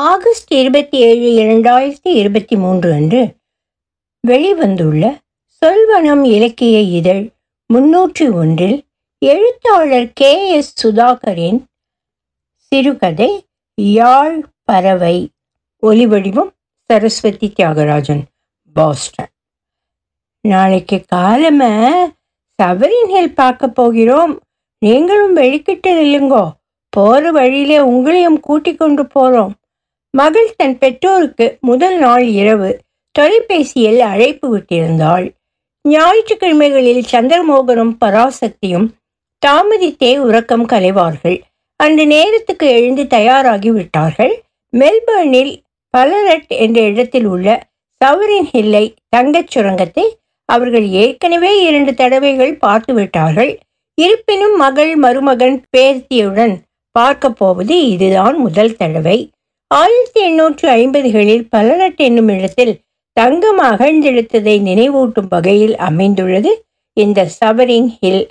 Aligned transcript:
August 0.00 0.54
இருபத்தி 0.54 0.98
ஏழு 0.98 1.28
இரண்டாயிரத்தி 1.42 2.12
இருபத்தி 2.12 2.56
மூன்று 2.56 2.92
அன்று 2.92 3.36
வெளிவந்துள்ள 4.28 5.18
சொல்வனம் 5.62 6.24
இலக்கிய 6.24 6.80
இதழ் 6.80 7.30
முன்னூற்றி 7.74 8.32
ஒன்றில் 8.32 8.84
எழுத்தாளர் 9.18 10.12
கே 10.12 10.48
எஸ் 10.48 10.86
சுதாகரின் 10.86 11.64
சிறுகதை 12.54 13.46
யாழ் 13.74 14.44
பறவை. 14.64 15.30
ஒலிவடிவம் 15.82 16.50
சரஸ்வதி 16.84 17.52
தியாகராஜன் 17.56 18.22
பாஸ்டன். 18.72 19.32
நாளைக்கு 20.48 21.02
காலம 21.06 21.68
சவரின் 22.62 23.08
ஹில் 23.08 23.34
பார்க்க 23.34 23.68
போகிறோம். 23.68 24.40
நீங்களும் 24.78 25.36
வெளிக்கிட்டு 25.36 25.92
நில்லுங்கோ. 26.00 26.50
போகிற 26.88 27.30
வழியிலே 27.30 27.78
உங்களையும் 27.78 28.40
கூட்டிக் 28.40 28.78
கொண்டு 28.78 29.06
போகிறோம் 29.06 29.54
மகள் 30.14 30.54
தன் 30.56 30.78
பெற்றோருக்கு 30.78 31.46
முதல் 31.60 31.98
நாள் 31.98 32.24
இரவு 32.40 32.70
தொலைபேசியில் 33.18 34.00
அழைப்பு 34.00 34.46
விட்டிருந்தாள். 34.56 35.26
ஞாயிற்றுக்கிழமைகளில் 35.88 37.02
சந்திரமோகனும் 37.12 37.92
பராசக்தியும் 38.04 38.88
தாமதித்தே 39.46 40.16
உறக்கம் 40.18 40.66
கலைவார்கள். 40.68 41.38
அன்று 41.76 42.06
நேரத்துக்கு 42.06 42.66
எழுந்து 42.68 43.06
தயாராகி 43.06 43.70
விட்டார்கள். 43.70 44.42
மெல்பர்னில் 44.76 45.52
பலரட் 45.94 46.52
என்ற 46.64 46.80
இடத்தில் 46.80 47.24
உள்ள 47.24 47.48
சவரின் 48.00 48.48
ஹில்லை 48.52 48.84
தங்கச் 49.16 49.50
சுரங்கத்தை 49.50 50.16
அவர்கள் 50.48 50.86
ஏற்கனவே 51.02 51.62
இரண்டு 51.62 51.94
தடவைகள் 51.94 52.54
பார்த்து 52.56 52.94
விட்டார்கள். 52.94 53.58
இருப்பினும் 53.94 54.56
மகள் 54.56 54.96
மருமகன் 54.96 55.62
பேர்த்தியுடன் 55.76 56.54
பார்க்க 56.96 57.30
போவது 57.30 57.88
இதுதான் 57.88 58.36
முதல் 58.36 58.76
தடவை. 58.76 59.18
ஆயிரத்தி 59.70 60.20
எண்ணூற்று 60.20 60.68
ஐம்பதுகளில் 60.68 61.42
பலரட் 61.50 62.00
என்னும் 62.06 62.28
இடத்தில் 62.28 62.72
தங்கம் 63.12 63.60
அகழ்ந்தெடுத்ததை 63.60 64.54
நினைவூட்டும் 64.68 65.28
வகையில் 65.28 65.76
அமைந்துள்ளது 65.76 66.52
இந்த 66.92 67.28
சபரிங் 67.40 67.90
ஹில். 68.00 68.24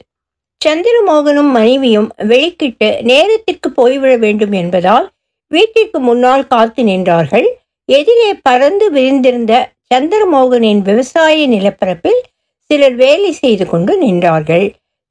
சந்திரமோகனும் 0.62 1.52
மனைவியும் 1.52 2.10
வெளிக்கிட்டு 2.18 2.90
நேரத்திற்கு 3.02 3.72
போய்விட 3.72 4.18
வேண்டும் 4.18 4.52
என்பதால் 4.52 5.08
வீட்டிற்கு 5.48 6.00
முன்னால் 6.00 6.46
காத்து 6.48 6.84
நின்றார்கள். 6.84 7.48
எதிரே 7.90 8.34
பறந்து 8.34 8.92
விரிந்திருந்த 8.92 9.54
சந்திரமோகனின் 9.94 10.82
விவசாய 10.82 11.48
நிலப்பரப்பில் 11.48 12.22
சிலர் 12.70 12.96
வேலை 12.96 13.32
செய்து 13.32 13.68
கொண்டு 13.68 13.94
நின்றார்கள். 14.02 14.68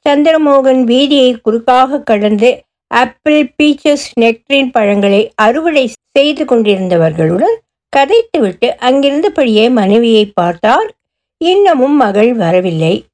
சந்திரமோகன் 0.06 0.82
வீதியை 0.92 1.32
குறுக்காக 1.40 2.00
கடந்து 2.00 2.50
ஆப்பிள் 2.90 3.52
பீச்சஸ் 3.62 4.06
நெக்ட்ரின் 4.20 4.70
பழங்களை 4.70 5.32
அறுவடை 5.34 5.92
செய்து 6.10 6.44
கொண்டிருந்தவர்களுடன் 6.44 7.56
கதைத்துவிட்டு 7.96 8.68
அங்கிருந்தபடியே 8.80 9.70
மனைவியை 9.70 10.24
பார்த்தார். 10.34 10.88
இன்னமும் 11.36 11.96
மகள் 11.96 12.34
வரவில்லை. 12.34 13.04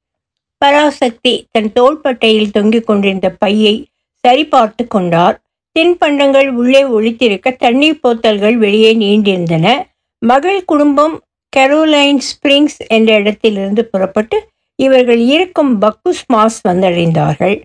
பராசக்தி 0.57 1.45
தன் 1.51 1.71
தோள்பட்டையில் 1.73 2.51
தொங்கிக் 2.51 2.85
கொண்டிருந்த 2.85 3.29
பையை 3.29 3.85
சரிபார்த்து 4.27 4.87
கொண்டார். 4.87 5.41
தின்பண்டங்கள் 5.79 6.47
உள்ளே 6.47 6.83
ஒழித்திருக்க 6.83 7.55
தண்ணீர் 7.57 7.99
போத்தல்கள் 8.03 8.53
வெளியே 8.53 8.95
நீண்டிருந்தன. 8.95 9.83
மகள் 10.17 10.65
குடும்பம் 10.65 11.15
கெரோலைன் 11.57 12.21
ஸ்பிரிங்ஸ் 12.29 12.79
என்ற 12.87 13.13
இடத்திலிருந்து 13.13 13.85
புறப்பட்டு 13.85 14.47
இவர்கள் 14.75 15.19
இருக்கும் 15.19 15.81
பக்குஸ் 15.81 16.23
மாஸ் 16.33 16.59
வந்தடைந்தார்கள். 16.67 17.61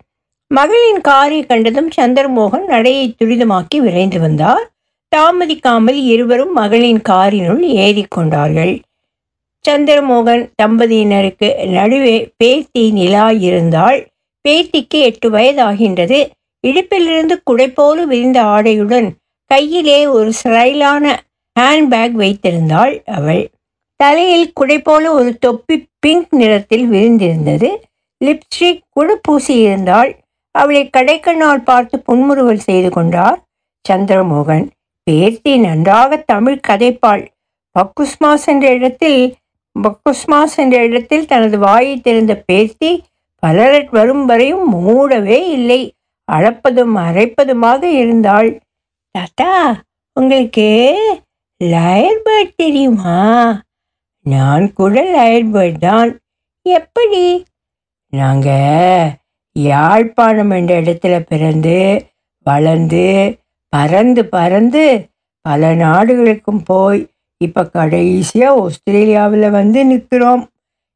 மகளின் 0.51 1.01
காரை 1.01 1.47
கண்டதும் 1.47 1.91
சந்திரமோகன் 1.97 2.65
நடையை 2.65 3.15
துரிதமாக்கி 3.19 3.77
விரைந்து 3.77 4.21
வந்தார். 4.21 4.65
தாமதிக்காமல் 5.17 5.99
இருவரும் 6.05 6.53
மகளின் 6.53 7.03
காரினுள் 7.09 7.63
ஏறிக்கொண்டார்கள் 7.85 8.73
சந்திரமோகன் 9.69 10.43
தம்பதியினருக்கு 10.63 11.49
நடுவே 11.67 12.17
பேத்தி 12.37 12.91
நிலா 12.91 13.31
இருந்தால் 13.31 13.99
பேத்திக்கு 14.49 14.99
எட்டு 15.09 15.31
வயதாகின்றது. 15.31 16.19
இடுப்பிலிருந்து 16.67 17.37
குடைப்போல 17.51 18.05
விரிந்த 18.05 18.39
ஆடையுடன் 18.43 19.09
கையிலே 19.51 20.07
ஒரு 20.07 20.33
ஸ்ரைலான 20.43 21.05
ஹேண்ட்பேக் 21.61 22.17
வைத்திருந்தாள் 22.23 22.95
அவள். 23.19 23.43
தலையில் 23.97 24.53
குடைப்போல 24.61 25.05
ஒரு 25.19 25.31
தொப்பி 25.39 25.77
பிங்க் 25.99 26.33
நிறத்தில் 26.35 26.87
விரிந்திருந்தது. 26.91 27.71
லிப்ஸ்டிக் 28.25 28.83
கூட 28.91 29.21
பூசியிருந்தாள். 29.29 30.11
அவளை 30.51 30.91
கடைக்கண்ணால் 30.97 31.65
பார்த்து 31.65 32.01
புன்முறுவல் 32.01 32.67
செய்து 32.69 32.91
கொண்டார். 32.91 33.39
சந்திரமோகன் 33.89 34.67
பேர்த்தி 35.03 35.59
நன்றாக 35.59 36.17
தமிழ் 36.17 36.61
கதைப்பாள். 36.69 37.27
பக்குஸ்மாஸ் 37.79 38.47
என்ற 38.47 38.73
இடத்தில் 38.73 39.37
பக்குஸ்மாஸ் 39.77 40.57
என்ற 40.57 40.77
இடத்தில் 40.83 41.27
தனது 41.27 41.59
வாயை 41.59 42.01
திறந்த 42.01 42.43
பேர்த்தி 42.53 42.91
பலரட் 43.47 43.91
வரும் 43.91 44.25
வரையும் 44.25 44.67
மூடவே 44.75 45.39
இல்லை. 45.49 45.95
அளப்பதும் 46.33 46.97
அரைப்பதுமாக 47.07 47.83
இருந்தாள். 47.83 48.51
தாத்தா 49.11 49.53
உங்களுக்கு 50.13 50.69
லயர் 51.65 52.21
பேர்ட் 52.25 52.55
தெரியுமா? 52.57 53.21
நான் 54.25 54.73
கூட 54.73 55.05
லயர் 55.17 55.49
பேர்ட் 55.55 55.79
தான். 55.79 56.19
எப்படி? 56.63 57.45
நாங்கள் 58.13 59.20
யாழ்ப்பாணம் 59.63 60.51
என்ற 60.51 60.81
இடத்துல 60.81 61.21
பிறந்து 61.29 62.07
வளர்ந்து 62.39 63.39
பறந்து 63.69 64.25
பறந்து 64.25 65.09
பல 65.41 65.75
நாடுகளுக்கும் 65.75 66.63
போய் 66.65 67.07
இப்போ 67.37 67.67
கடைசியாக 67.67 68.61
ஆஸ்திரேலியாவில் 68.61 69.51
வந்து 69.51 69.85
நிற்கிறோம் 69.85 70.49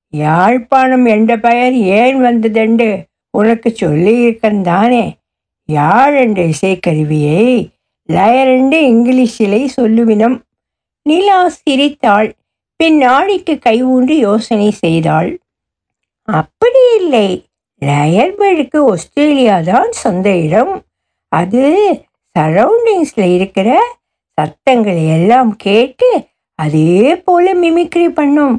யாழ்ப்பாணம் 0.09 1.05
என்ற 1.05 1.39
பெயர் 1.39 1.73
ஏன் 1.73 2.21
வந்ததென்று 2.21 3.05
உனக்கு 3.31 3.77
சொல்லியிருக்கேன் 3.81 4.61
தானே. 4.61 5.17
யாழ் 5.65 6.17
என்ற 6.17 6.43
இசைக்கருவியை 6.43 7.69
லயர் 8.13 8.57
என்று 8.57 8.81
இங்கிலீஷிலே 8.81 9.69
சொல்லுவினம். 9.81 10.41
நிலா 11.03 11.49
சிரித்தாள். 11.49 12.35
பின் 12.77 13.03
நாடிக்கு 13.03 13.59
கை 13.59 13.83
ஊன்றி 13.83 14.17
யோசனை 14.17 14.71
செய்தாள். 14.71 15.39
அப்படி 16.23 16.83
இல்லை. 17.01 17.45
லயர்பேர்டுக்கு 17.89 18.79
ஆஸ்திரேலியா 18.93 19.57
தான் 19.71 19.93
சொந்த 20.03 20.29
இடம். 20.47 20.75
அது 21.33 21.63
சரௌண்டிங்ஸில் 22.37 23.29
இருக்கிற 23.37 23.69
சத்தங்களை 24.39 25.05
எல்லாம் 25.17 25.51
கேட்டு 25.65 26.09
அதே 26.59 27.15
போல 27.27 27.47
மிமிக்ரி 27.63 28.09
பண்ணும். 28.19 28.57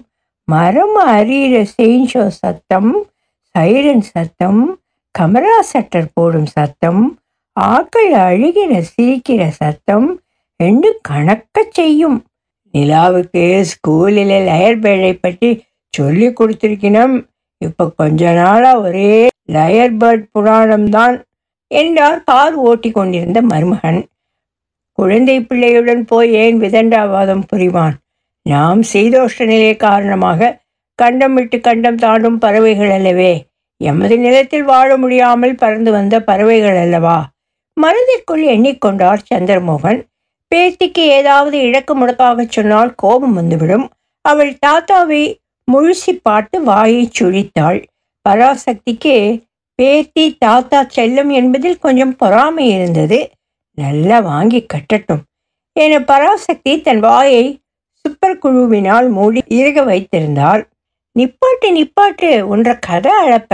மரம் 0.47 0.97
அறிகிற 1.15 1.55
செயின்ஷோ 1.75 2.23
சத்தம் 2.41 2.91
சைரன் 3.55 4.05
சத்தம் 4.13 4.61
கமரா 5.15 5.57
சட்டர் 5.71 6.09
போடும் 6.13 6.49
சத்தம் 6.55 7.03
ஆக்கள் 7.57 8.13
அழுகிற 8.27 8.71
சிரிக்கிற 8.93 9.41
சத்தம் 9.61 10.07
ரெண்டு 10.59 10.89
கணக்க 11.09 11.63
செய்யும். 11.77 12.17
நிலாவுக்கு 12.73 13.43
ஸ்கூலில் 13.69 14.33
லயர் 14.49 14.81
பேர்டை 14.83 15.13
பற்றி 15.23 15.49
சொல்லி 15.93 16.27
கொடுத்துருக்கினோம் 16.39 17.15
இப்போ 17.65 17.85
கொஞ்ச 17.95 18.31
நாளா 18.33 18.71
ஒரே 18.79 19.11
லயர் 19.51 19.95
பேர்ட் 20.01 20.25
புராணம் 20.31 20.89
தான் 20.89 21.15
என்றார் 21.71 22.21
கார் 22.23 22.55
ஓட்டி 22.67 22.89
கொண்டிருந்த 22.91 23.39
மருமகன். 23.41 23.99
குழந்தை 24.97 25.37
பிள்ளையுடன் 25.39 26.03
போய் 26.03 26.29
ஏன் 26.33 26.57
விதண்டாவாதம் 26.61 27.45
புரிவான்? 27.51 27.95
நாம் 28.45 28.81
சீதோஷ்ட 28.93 29.45
நிலை 29.45 29.73
காரணமாக 29.75 30.51
கண்டம் 30.99 31.33
விட்டு 31.33 31.57
கண்டம் 31.59 32.01
தாண்டும் 32.03 32.37
பறவைகள் 32.37 32.91
அல்லவே 32.91 33.33
எமது 33.81 34.15
நிலத்தில் 34.17 34.63
வாழ 34.63 34.89
முடியாமல் 34.97 35.55
பறந்து 35.55 35.91
வந்த 35.91 36.15
பறவைகள் 36.21 36.77
அல்லவா? 36.77 37.17
மனதிற்குள் 37.77 38.43
எண்ணிக்கொண்டார் 38.53 39.25
சந்திரமோகன். 39.31 39.99
பேத்திக்கு 40.51 41.03
ஏதாவது 41.17 41.57
இழக்கு 41.61 41.93
முடக்காக 41.95 42.45
சொன்னால் 42.47 42.91
கோபம் 42.95 43.33
வந்துவிடும். 43.33 43.85
அவள் 44.25 44.53
தாத்தாவை 44.65 45.23
முழுசி 45.67 46.11
பார்த்து 46.21 46.57
வாயை 46.63 47.03
சுழித்தாள். 47.19 47.79
பராசக்திக்கு 48.25 49.15
பேத்தி 49.79 50.25
தாத்தா 50.39 50.79
செல்லம் 50.95 51.31
என்பதில் 51.31 51.79
கொஞ்சம் 51.79 52.15
பொறாமை 52.15 52.65
இருந்தது. 52.75 53.19
நல்லா 53.77 54.17
வாங்கி 54.19 54.59
கட்டட்டும் 54.73 55.23
என 55.75 55.93
பராசக்தி 56.11 56.73
தன் 56.81 56.99
வாயை 56.99 57.45
சுப்பர் 58.05 58.41
குழுவினால் 58.43 59.07
மூடி 59.09 59.41
இறுக 59.59 59.77
வைத்திருந்தாள். 59.83 60.61
நிப்பாட்டு 61.15 61.67
நிப்பாட்டு 61.77 62.29
ஒன்ற 62.53 62.69
கதை 62.79 63.11
அழப்ப 63.23 63.53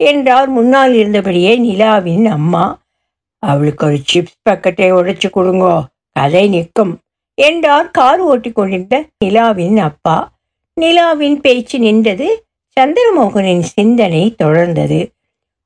என்றார் 0.00 0.48
முன்னால் 0.48 0.92
இருந்தபடியே 0.92 1.52
நிலாவின் 1.66 2.26
அம்மா. 2.36 2.64
அவளுக்கு 3.42 3.84
ஒரு 3.86 3.98
சிப்ஸ் 4.10 4.38
பக்கெட்டை 4.48 4.90
உடைச்சு 4.98 5.28
கொடுங்கோ 5.36 5.74
கதை 6.16 6.44
நிற்கும் 6.48 6.92
என்றார் 7.38 7.88
கார் 7.90 8.20
ஓட்டி 8.30 8.50
கொண்டிருந்த 8.52 8.96
நிலாவின் 9.24 9.78
அப்பா. 9.88 10.16
நிலாவின் 10.82 11.38
பேச்சு 11.40 11.78
நின்றது 11.78 12.28
சந்திரமோகனின் 12.76 13.64
சிந்தனை 13.76 14.22
தொடர்ந்தது. 14.42 15.00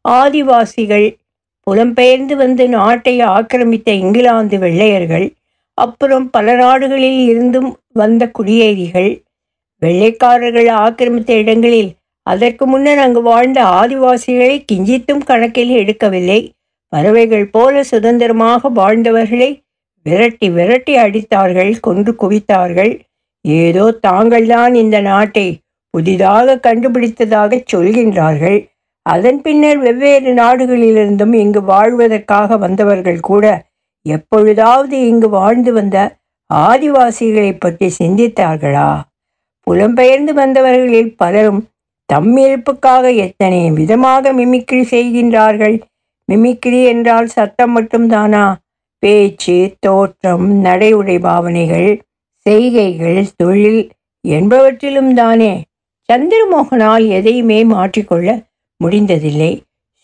ஆதிவாசிகள் 0.08 1.06
புலம்பெயர்ந்து 1.66 2.34
வந்து 2.36 2.64
நாட்டை 2.68 3.14
ஆக்கிரமித்த 3.20 3.88
இங்கிலாந்து 4.02 4.56
வெள்ளையர்கள் 4.58 5.26
அப்புறம் 5.78 6.26
பல 6.30 6.54
நாடுகளில் 6.54 7.20
இருந்தும் 7.26 7.70
வந்த 7.92 8.22
குடியேறிகள் 8.38 9.12
வெள்ளைக்காரர்கள் 9.82 10.68
ஆக்கிரமித்த 10.84 11.30
இடங்களில் 11.42 11.90
அதற்கு 12.26 12.64
முன்னர் 12.66 12.98
அங்கு 12.98 13.22
வாழ்ந்த 13.22 13.60
ஆதிவாசிகளை 13.80 14.56
கிஞ்சித்தும் 14.72 15.24
கணக்கில் 15.24 15.72
எடுக்கவில்லை. 15.80 16.40
பறவைகள் 16.92 17.46
போல 17.46 17.82
சுதந்திரமாக 17.82 18.70
வாழ்ந்தவர்களை 18.76 19.50
விரட்டி 20.06 20.48
விரட்டி 20.50 20.94
அடித்தார்கள் 20.96 21.72
கொன்று 21.80 22.12
குவித்தார்கள். 22.22 22.92
ஏதோ 23.44 23.90
தாங்கள்தான் 23.90 24.74
இந்த 24.74 25.00
நாட்டை 25.00 25.46
புதிதாக 25.90 26.56
கண்டுபிடித்ததாக 26.66 27.60
சொல்கின்றார்கள். 27.72 28.58
அதன் 29.02 29.40
பின்னர் 29.42 29.78
வெவ்வேறு 29.78 30.30
நாடுகளிலிருந்தும் 30.34 31.34
இங்கு 31.34 31.62
வாழ்வதற்காக 31.62 32.56
வந்தவர்கள் 32.56 33.20
கூட 33.20 33.44
எப்பொழுதாவது 34.06 34.96
இங்கு 35.06 35.28
வாழ்ந்து 35.28 35.72
வந்த 35.72 35.98
ஆதிவாசிகளை 36.50 37.52
பற்றி 37.58 37.86
சிந்தித்தார்களா? 37.98 38.88
புலம்பெயர்ந்து 39.66 40.32
வந்தவர்களில் 40.32 41.12
பலரும் 41.16 41.68
தம் 42.06 42.36
இருப்புக்காக 42.36 43.14
எத்தனை 43.16 43.70
விதமாக 43.70 44.32
மிமிக்ரி 44.32 44.82
செய்கின்றார்கள்? 44.90 45.76
மிமிக்ரி 46.32 46.80
என்றால் 46.84 47.26
சத்தம் 47.26 47.72
மட்டும்தானா? 47.76 48.44
பேச்சு 48.98 49.76
தோற்றம் 49.80 50.46
நடை 50.66 50.92
உடை 50.92 51.18
பாவனைகள். 51.18 51.90
செய்கைகள் 52.46 53.28
தொழில் 53.36 53.82
என்பவற்றிலும் 54.24 55.12
தானே. 55.12 55.52
சந்திரமோகனால் 56.08 57.04
எதையுமே 57.08 57.60
மாற்றிக்கொள்ள 57.64 58.28
முடிந்ததில்லை. 58.80 59.52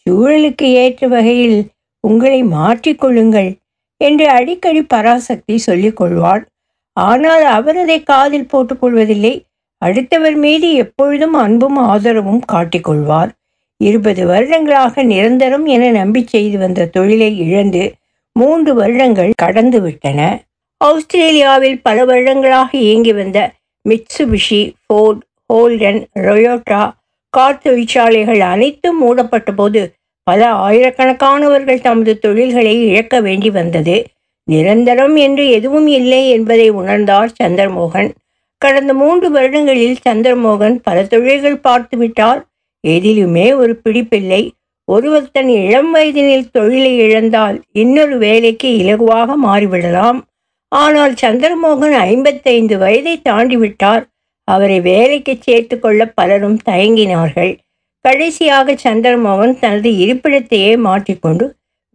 சூழலுக்கு 0.06 0.66
ஏற்ற 0.82 1.08
வகையில் 1.08 1.58
உங்களை 2.04 2.40
மாற்றிக்கொள்ளுங்கள் 2.44 3.50
என்று 3.96 4.26
அடிக்கடி 4.28 4.82
பராசக்தி 4.82 5.58
சொல்லிக் 5.58 5.96
கொள்வாள். 5.96 6.42
ஆனால் 6.96 7.44
அவர் 7.56 7.76
அதை 7.76 7.98
காதில் 8.02 8.50
போட்டுக்கொள்வதில்லை 8.52 9.34
அடுத்தவர் 9.82 10.36
மீது 10.36 10.68
எப்பொழுதும் 10.74 11.36
அன்பும் 11.44 11.78
ஆதரவும் 11.90 12.42
காட்டிக்கொள்வார் 12.52 13.30
இருபது 13.80 14.22
வருடங்களாக 14.26 15.02
நிரந்தரம் 15.02 15.66
என 15.66 15.84
நம்பி 15.90 16.22
செய்து 16.26 16.56
வந்த 16.58 16.88
தொழிலை 16.96 17.30
இழந்து 17.38 17.84
மூன்று 18.36 18.72
வருடங்கள் 18.74 19.32
கடந்து 19.34 19.78
விட்டன. 19.80 20.20
ஆஸ்திரேலியாவில் 20.80 21.80
பல 21.82 22.04
வருடங்களாக 22.04 22.70
இயங்கி 22.78 23.12
வந்த 23.12 23.38
Mitsubishi 23.84 24.62
Ford 24.86 25.22
Holden 25.52 26.00
Toyota 26.14 26.82
car 27.34 27.58
தொழிற்சாலைகள் 27.58 28.40
அனைத்தும் 28.40 28.98
மூடப்பட்ட 28.98 29.52
போது 29.52 29.82
பல 30.26 30.46
ஆயிரக்கணக்கானவர்கள் 30.68 31.80
தமது 31.80 32.12
தொழில்களை 32.18 32.86
இழக்க 32.86 33.20
வேண்டி 33.20 33.50
வந்தது. 33.50 33.96
நிரந்தரம் 34.48 35.16
என்று 35.16 35.44
எதுவும் 35.48 35.86
இல்லை 35.86 36.30
என்பதை 36.30 36.72
உணர்ந்தார் 36.72 37.30
சந்திரமோகன். 37.42 38.10
கடந்த 38.62 38.94
மூன்று 38.94 39.30
வருடங்களில் 39.30 39.96
சந்திரமோகன் 40.08 40.76
பல 40.82 41.04
தொழில்கள் 41.04 41.60
பார்த்துவிட்டார் 41.68 42.40
எதிலுமே 42.84 43.46
ஒரு 43.56 43.80
பிடிப்பில்லை. 43.84 44.42
ஒருவர் 44.88 45.30
தன் 45.30 45.48
இளம் 45.48 45.94
வயதினில் 45.94 46.50
தொழிலை 46.52 46.92
இழந்தால் 47.00 47.56
இன்னொரு 47.72 48.18
வேலைக்கு 48.18 48.68
இலகுவாக 48.76 49.36
மாறிவிடலாம். 49.46 50.20
ஆனால் 50.72 51.14
சந்திரமோகன் 51.22 51.96
ஐம்பத்தைந்து 52.10 52.74
வயதை 52.78 53.14
தாண்டிவிட்டார். 53.28 54.04
அவரை 54.48 54.78
வேலைக்கு 54.80 55.34
சேர்த்து 55.40 55.76
கொள்ள 55.78 56.00
பலரும் 56.18 56.58
தயங்கினார்கள். 56.68 57.52
கடைசியாக 58.04 58.74
சந்திரமோகன் 58.84 59.54
தனது 59.58 59.90
இருப்பிடத்தையே 60.04 60.72
மாற்றிக்கொண்டு 60.78 61.46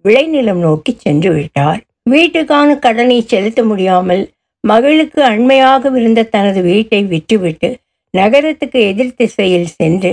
விளைநிலம் 0.05 0.61
நோக்கி 0.67 0.91
சென்று 0.95 1.29
விட்டார். 1.33 1.79
வீட்டுக்கான 2.09 2.69
கடனை 2.79 3.19
செலுத்த 3.21 3.59
முடியாமல் 3.63 4.23
மகளுக்கு 4.63 5.23
அண்மையாக 5.23 5.91
இருந்த 5.99 6.21
தனது 6.35 6.61
வீட்டை 6.61 6.99
விற்றுவிட்டு 7.03 7.69
நகரத்துக்கு 8.13 8.79
எதிர் 8.81 9.17
திசையில் 9.17 9.71
சென்று 9.77 10.11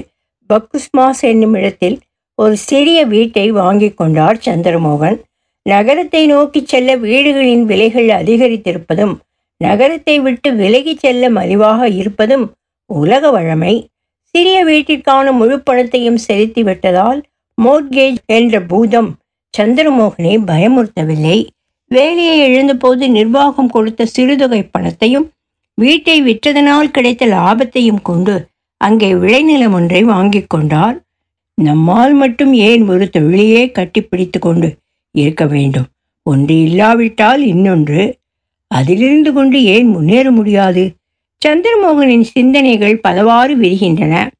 பக்குஸ்மாஸ் 0.50 1.22
என்னும் 1.30 1.54
இடத்தில் 1.54 1.98
ஒரு 2.38 2.56
சிறிய 2.68 2.98
வீட்டை 3.06 3.50
வாங்கி 3.50 3.90
கொண்டார் 3.94 4.38
சந்திரமோகன். 4.46 5.18
நகரத்தை 5.66 6.26
நோக்கிச் 6.26 6.66
செல்ல 6.66 6.96
வீடுகளின் 6.96 7.64
விலைகள் 7.64 8.08
அதிகரித்திருப்பதும் 8.08 9.14
நகரத்தை 9.56 10.20
விட்டு 10.20 10.52
விலகிச் 10.52 10.98
செல்ல 10.98 11.30
மலிவாக 11.30 11.88
இருப்பதும் 11.88 12.46
உலக 12.86 13.30
வழமை. 13.30 13.74
சிறிய 14.34 14.64
வீட்டிற்கான 14.64 15.32
முழு 15.32 15.60
பணத்தையும் 15.60 16.16
செலுத்தி 16.16 16.62
விட்டதால் 16.62 17.20
மோட்கேஜ் 17.64 18.18
என்ற 18.26 18.60
பூதம் 18.60 19.10
சந்திரமோகனை 19.58 20.34
பயமுறுத்தவில்லை. 20.50 21.38
வேலையை 21.86 22.36
இழந்தபோது 22.48 23.08
நிர்வாகம் 23.08 23.70
கொடுத்த 23.70 24.06
சிறுதொகை 24.06 24.62
பணத்தையும் 24.70 25.26
வீட்டை 25.74 26.16
விற்றதனால் 26.22 26.90
கிடைத்த 26.90 27.26
லாபத்தையும் 27.26 28.02
கொண்டு 28.02 28.34
அங்கே 28.76 29.12
விளைநிலம் 29.14 29.72
ஒன்றை 29.72 30.02
வாங்கி 30.02 30.42
கொண்டார். 30.46 30.96
நம்மால் 31.54 32.14
மட்டும் 32.14 32.52
ஏன் 32.52 32.88
ஒரு 32.88 33.10
தொழிலையே 33.10 33.62
கட்டிப்பிடித்து 33.78 34.38
கொண்டு 34.38 34.68
இருக்க 35.12 35.46
வேண்டும். 35.46 35.86
ஒன்று 36.22 36.62
இல்லாவிட்டால் 36.62 37.46
இன்னொன்று. 37.46 38.18
அதிலிருந்து 38.66 39.32
கொண்டு 39.32 39.62
ஏன் 39.62 39.86
முன்னேற 39.86 40.30
முடியாது? 40.30 40.92
சந்திரமோகனின் 41.46 42.20
சிந்தனைகள் 42.20 42.98
பலவாறு 42.98 43.56
விரிகின்றன. 43.56 44.30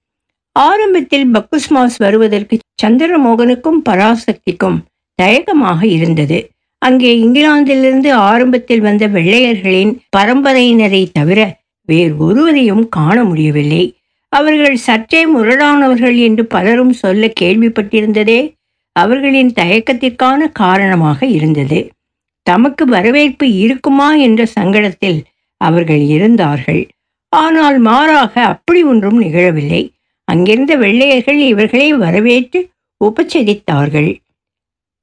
ஆரம்பத்தில் 0.53 1.33
பக்குஸ்மாஸ் 1.33 1.97
வருவதற்கு 1.99 2.59
சந்திரமோகனுக்கும் 2.83 3.83
பராசக்திக்கும் 3.89 4.79
தயக்கமாக 5.15 5.87
இருந்தது. 5.87 6.51
அங்கே 6.79 7.19
இங்கிலாந்திலிருந்து 7.19 8.11
ஆரம்பத்தில் 8.11 8.81
வந்த 8.81 9.09
வெள்ளையர்களின் 9.09 9.99
பரம்பரையினரை 10.17 11.09
தவிர 11.13 11.59
வேறு 11.87 12.17
ஒருவரையும் 12.17 12.89
காண 12.89 13.25
முடியவில்லை. 13.25 13.97
அவர்கள் 14.29 14.77
சற்றே 14.77 15.37
முரடானவர்கள் 15.37 16.17
என்று 16.17 16.47
பலரும் 16.47 16.93
சொல்ல 16.93 17.33
கேள்விப்பட்டிருந்ததே. 17.41 18.55
அவர்களின் 18.93 19.53
தயக்கத்திற்கான 19.61 20.41
காரணமாக 20.53 21.27
இருந்தது. 21.27 21.81
தமக்கு 22.47 22.85
வரவேற்பு 22.87 23.47
இருக்குமா 23.55 24.15
என்ற 24.27 24.47
சங்கடத்தில் 24.61 25.21
அவர்கள் 25.61 26.03
இருந்தார்கள். 26.15 26.83
ஆனால் 27.33 27.79
மாறாக 27.79 28.35
அப்படி 28.45 28.81
ஒன்றும் 28.83 29.19
நிகழவில்லை. 29.23 29.83
அங்கிருந்த 30.29 30.73
வெள்ளையர்கள் 30.77 31.39
இவர்களை 31.53 31.93
வரவேற்று 31.93 32.61
உபச்சரித்தார்கள். 33.01 34.11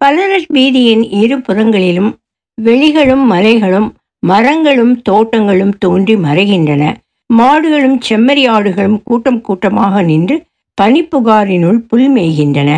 பலரட் 0.02 0.50
வீதியின் 0.54 1.04
இரு 1.22 1.38
புறங்களிலும் 1.40 2.12
வெளிகளும் 2.58 3.26
மலைகளும் 3.32 3.90
மரங்களும் 4.24 4.94
தோட்டங்களும் 5.02 5.74
தோன்றி 5.78 6.16
மறைகின்றன. 6.16 6.84
மாடுகளும் 7.30 7.98
செம்மறி 8.08 8.44
ஆடுகளும் 8.50 9.00
கூட்டம் 9.04 9.42
கூட்டமாக 9.42 10.02
நின்று 10.02 10.36
பனிப்புகாரினுள் 10.82 11.80
புல் 11.88 12.10
மேய்கின்றன. 12.16 12.72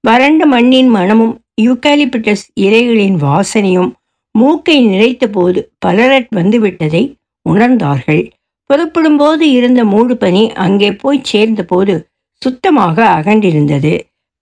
வறண்ட 0.00 0.46
மண்ணின் 0.46 0.88
மணமும் 0.88 1.34
யூகாலிபிட்டஸ் 1.62 2.44
இலைகளின் 2.60 3.16
வாசனையும் 3.24 3.90
மூக்கை 4.34 4.76
நிறைத்த 4.86 5.24
போது 5.26 5.60
பலரட் 5.78 6.28
வந்துவிட்டதை 6.36 7.02
உணர்ந்தார்கள். 7.46 8.22
புறப்படும் 8.70 9.16
போது 9.16 9.44
இருந்த 9.50 9.80
மூடு 9.84 10.16
பனி 10.16 10.42
அங்கே 10.64 10.90
போய் 10.92 11.26
சேர்ந்தபோது 11.30 11.94
சுத்தமாக 12.42 12.98
அகண்டிருந்தது 13.18 13.92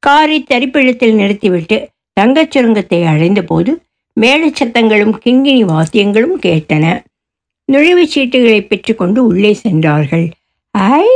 காரை 0.02 0.38
தரிப்பிடத்தில் 0.42 1.14
நிறுத்திவிட்டு 1.14 1.78
தங்கச் 2.20 2.50
சுரங்கத்தை 2.50 3.00
அடைந்தபோது 3.02 3.72
மேலச்சத்தங்களும் 4.16 5.14
கிங்கினி 5.24 5.62
வாத்தியங்களும் 5.72 6.36
கேட்டன. 6.46 6.84
நுழைவுச் 7.72 8.12
சீட்டுகளை 8.14 8.60
பெற்றுக்கொண்டு 8.66 9.20
உள்ளே 9.26 9.52
சென்றார்கள். 9.54 10.26
ஐ 10.70 11.08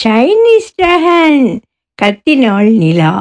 சைனீஸ் 0.00 0.70
டிராகன் 0.74 1.60
கத்தினாள் 2.02 2.70
நிலா. 2.76 3.12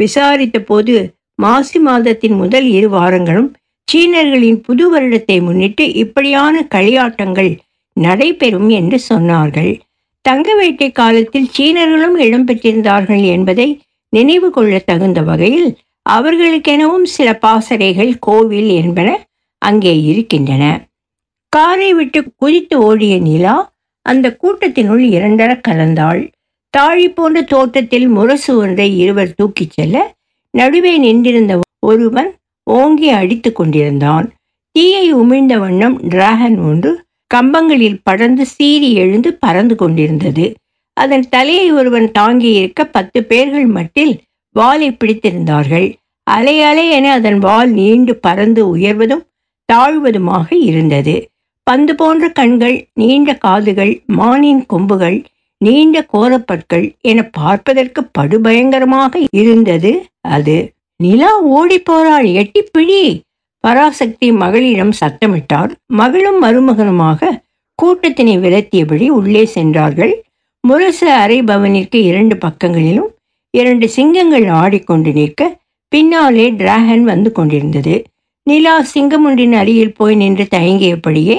விசாரித்த 0.00 0.58
போது 0.60 0.94
மாசி 1.34 1.78
மாதத்தின் 1.78 2.36
முதல் 2.42 2.66
இரு 2.76 2.88
வாரங்களும் 2.88 3.50
சீனர்களின் 3.88 4.60
புது 4.66 4.84
வருடத்தை 4.92 5.36
முன்னிட்டு 5.46 5.84
இப்படியான 6.02 6.62
களியாட்டங்கள் 6.74 7.52
நடைபெறும் 7.96 8.70
என்று 8.78 8.98
சொன்னார்கள். 9.10 9.70
தங்க 10.24 10.48
வேட்டை 10.54 10.88
காலத்தில் 10.92 11.48
சீனர்களும் 11.56 12.16
இடம்பெற்றிருந்தார்கள் 12.26 13.22
என்பதை 13.34 13.68
நினைவு 14.12 14.48
கொள்ள 14.50 14.74
தகுந்த 14.90 15.20
வகையில் 15.22 15.70
அவர்களுக்கெனவும் 16.06 17.06
சில 17.14 17.28
பாசறைகள் 17.44 18.12
கோவில் 18.26 18.70
என்பன 18.80 19.08
அங்கே 19.62 19.94
இருக்கின்றன. 20.10 20.64
காரை 21.52 21.90
விட்டு 21.98 22.20
குதித்து 22.36 22.76
ஓடிய 22.88 23.14
நிலா 23.28 23.56
அந்த 24.06 24.26
கூட்டத்தினுள் 24.42 25.04
இரண்டர 25.16 25.50
கலந்தாள். 25.68 26.22
தாழி 26.70 27.08
போன்ற 27.08 27.42
தோட்டத்தில் 27.42 28.08
முரசு 28.08 28.56
ஒன்றை 28.56 28.98
இருவர் 28.98 29.34
தூக்கிச் 29.36 29.70
செல்ல 29.70 29.96
நடுவே 30.50 30.98
நின்றிருந்த 30.98 31.60
ஒருவன் 31.80 32.30
ஓங்கி 32.62 33.08
அடித்து 33.08 33.52
கொண்டிருந்தான். 33.52 34.26
தீயை 34.72 35.14
உமிழ்ந்த 35.14 35.58
வண்ணம் 35.58 35.96
டிராகன் 36.08 36.58
ஒன்று 36.58 36.90
கம்பங்களில் 37.34 38.00
படர்ந்து 38.02 38.46
சீறி 38.46 38.94
எழுந்து 38.94 39.34
பறந்து 39.34 39.74
கொண்டிருந்தது. 39.74 40.54
அதன் 40.96 41.28
தலையை 41.28 41.72
ஒருவன் 41.72 42.12
தாங்கி 42.12 42.50
இருக்க 42.52 42.84
பத்து 42.86 43.24
பேர்கள் 43.24 43.66
மட்டில் 43.66 44.14
வாலை 44.56 44.88
பிடித்திருந்தார்கள். 44.90 45.88
அலை 46.26 46.62
அலை 46.62 46.90
என 46.90 47.12
அதன் 47.12 47.38
வால் 47.38 47.70
நீண்டு 47.70 48.16
பறந்து 48.16 48.62
உயர்வதும் 48.76 49.24
தாழ்வதுமாக 49.72 50.48
இருந்தது. 50.50 51.28
பந்து 51.62 51.94
போன்ற 51.94 52.28
கண்கள் 52.28 52.76
நீண்ட 52.94 53.34
காதுகள் 53.34 54.02
மானின் 54.06 54.62
கொம்புகள் 54.66 55.18
நீண்ட 55.58 56.06
கோரப்பற்கள் 56.12 56.94
என 57.00 57.22
பார்ப்பதற்கு 57.22 58.00
படுபயங்கரமாக 58.18 59.24
இருந்தது. 59.30 60.06
அது 60.20 60.72
நிலா 60.96 61.40
ஓடி 61.40 61.78
போறாள் 61.90 62.32
எட்டி 62.32 63.22
பராசக்தி 63.60 64.32
மகளிடம் 64.32 64.92
சத்தமிட்டார். 65.00 65.70
மகளும் 65.86 66.42
மருமகனுமாக 66.42 67.30
கூட்டத்தினை 67.82 68.34
விரத்தியபடி 68.38 69.06
உள்ளே 69.08 69.44
சென்றார்கள். 69.44 70.22
முரசு 70.60 71.10
அரை 71.10 71.42
பவனிற்கு 71.42 71.96
இரண்டு 71.96 72.36
பக்கங்களிலும் 72.36 73.10
இரண்டு 73.50 73.88
சிங்கங்கள் 73.88 74.46
ஆடிக்கொண்டு 74.48 75.12
நிற்க 75.12 75.56
பின்னாலே 75.88 76.50
டிராகன் 76.50 77.04
வந்து 77.04 77.32
கொண்டிருந்தது. 77.32 78.04
நிலா 78.42 78.86
சிங்கமுண்டின் 78.94 79.52
அருகில் 79.52 79.94
போய் 79.94 80.14
நின்று 80.14 80.46
தயங்கியபடியே 80.50 81.36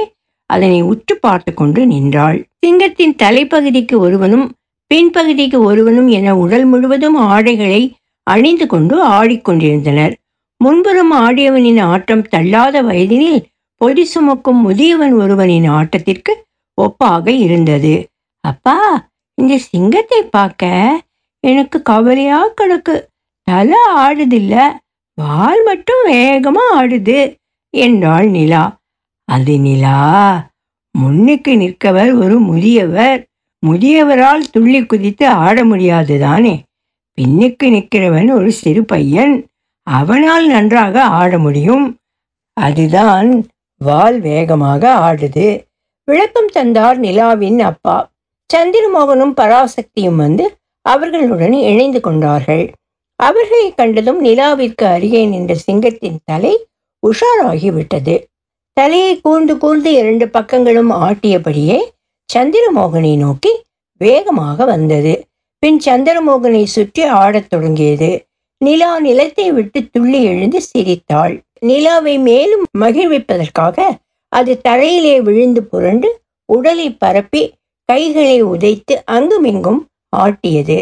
அதனை 0.50 0.80
உற்று 0.82 1.16
பார்த்து 1.20 1.54
கொண்டு 1.54 1.82
நின்றாள். 1.86 2.40
சிங்கத்தின் 2.60 3.16
தலைப்பகுதிக்கு 3.24 3.96
ஒருவனும் 3.98 4.48
பின்பகுதிக்கு 4.92 5.58
ஒருவனும் 5.70 6.08
என 6.08 6.36
உடல் 6.36 6.66
முழுவதும் 6.66 7.16
ஆடைகளை 7.16 7.82
அணிந்து 8.24 8.66
கொண்டு 8.66 8.96
ஆடிக்கொண்டிருந்தனர். 9.06 10.14
முன்புறம் 10.58 11.12
ஆடியவனின் 11.26 11.82
ஆட்டம் 11.84 12.24
தள்ளாத 12.28 12.82
வயதினில் 12.84 13.46
பொடி 13.82 14.04
சுமக்கும் 14.06 14.60
முதியவன் 14.66 15.14
ஒருவனின் 15.22 15.68
ஆட்டத்திற்கு 15.70 16.34
ஒப்பாக 16.78 17.28
இருந்தது. 17.46 17.94
அப்பா 18.44 18.78
இந்த 19.38 19.54
சிங்கத்தை 19.72 20.22
பார்க்க 20.30 20.72
எனக்கு 21.44 21.78
கவலையா 21.82 22.40
கிடக்கு 22.62 22.96
தலை 23.48 23.80
ஆடுதில்ல 23.98 24.56
வால் 25.18 25.62
மட்டும் 25.64 26.04
வேகமா 26.08 26.66
ஆடுது 26.76 27.20
என்றாள் 27.74 28.28
நிலா. 28.28 28.64
அது 29.30 29.60
நிலா. 29.60 30.50
முன்னுக்கு 30.92 31.58
நிற்கவர் 31.58 32.14
ஒரு 32.14 32.40
முதியவர். 32.40 33.26
முதியவரால் 33.68 34.50
துள்ளி 34.52 34.86
குதித்து 34.86 35.28
ஆட 35.28 35.66
முடியாது 35.66 36.20
தானே. 36.20 36.64
பின்னுக்கு 37.22 37.64
நிற்கிறவன் 37.64 38.32
ஒரு 38.32 38.52
சிறு 38.52 38.86
பையன். 38.86 39.46
அவனால் 39.84 40.48
நன்றாக 40.48 41.04
ஆட 41.04 41.40
முடியும். 41.40 41.98
அதுதான் 42.54 43.48
வால் 43.78 44.20
வேகமாக 44.20 44.96
ஆடுது. 44.96 45.66
விளக்கம் 46.04 46.48
தந்தார் 46.48 47.00
நிலாவின் 47.00 47.60
அப்பா. 47.60 48.12
சந்திரமோகனும் 48.54 49.34
பராசக்தியும் 49.36 50.16
வந்து 50.16 50.58
அவர்களுடன் 50.82 51.54
இணைந்து 51.54 52.02
கொண்டார்கள். 52.02 52.74
அவர்களை 53.16 53.74
கண்டதும் 53.74 54.24
நிலாவிற்கு 54.24 54.84
அருகே 54.84 55.26
நின்ற 55.26 55.56
சிங்கத்தின் 55.56 56.20
தலை 56.24 56.68
உஷாராகிவிட்டது. 57.08 58.24
தலையை 58.80 59.22
கூர்ந்து 59.22 59.58
கூர்ந்து 59.58 59.92
இரண்டு 59.94 60.26
பக்கங்களும் 60.26 60.92
ஆட்டியபடியே 61.08 61.80
சந்திரமோகனை 62.34 63.18
நோக்கி 63.18 63.52
வேகமாக 63.98 64.66
வந்தது. 64.66 65.14
பின் 65.60 65.80
சந்திரமோகனை 65.86 66.64
சுற்றி 66.64 67.04
ஆடத் 67.04 67.50
தொடங்கியது. 67.50 68.26
நிலா 68.58 69.00
நிலத்தை 69.00 69.52
விட்டு 69.52 69.80
துள்ளி 69.92 70.24
எழுந்து 70.24 70.62
சிரித்தாள். 70.62 71.36
நிலாவை 71.60 72.18
மேலும் 72.20 72.64
மகிழ்விப்பதற்காக 72.80 73.88
அது 74.28 74.62
தரையிலே 74.68 75.22
விழுந்து 75.22 75.64
புரண்டு 75.64 76.10
உடலை 76.46 76.88
பரப்பி 76.94 77.44
கைகளை 77.86 78.44
உதைத்து 78.44 78.96
அங்குமிங்கும் 79.06 79.82
ஆட்டியது. 80.18 80.78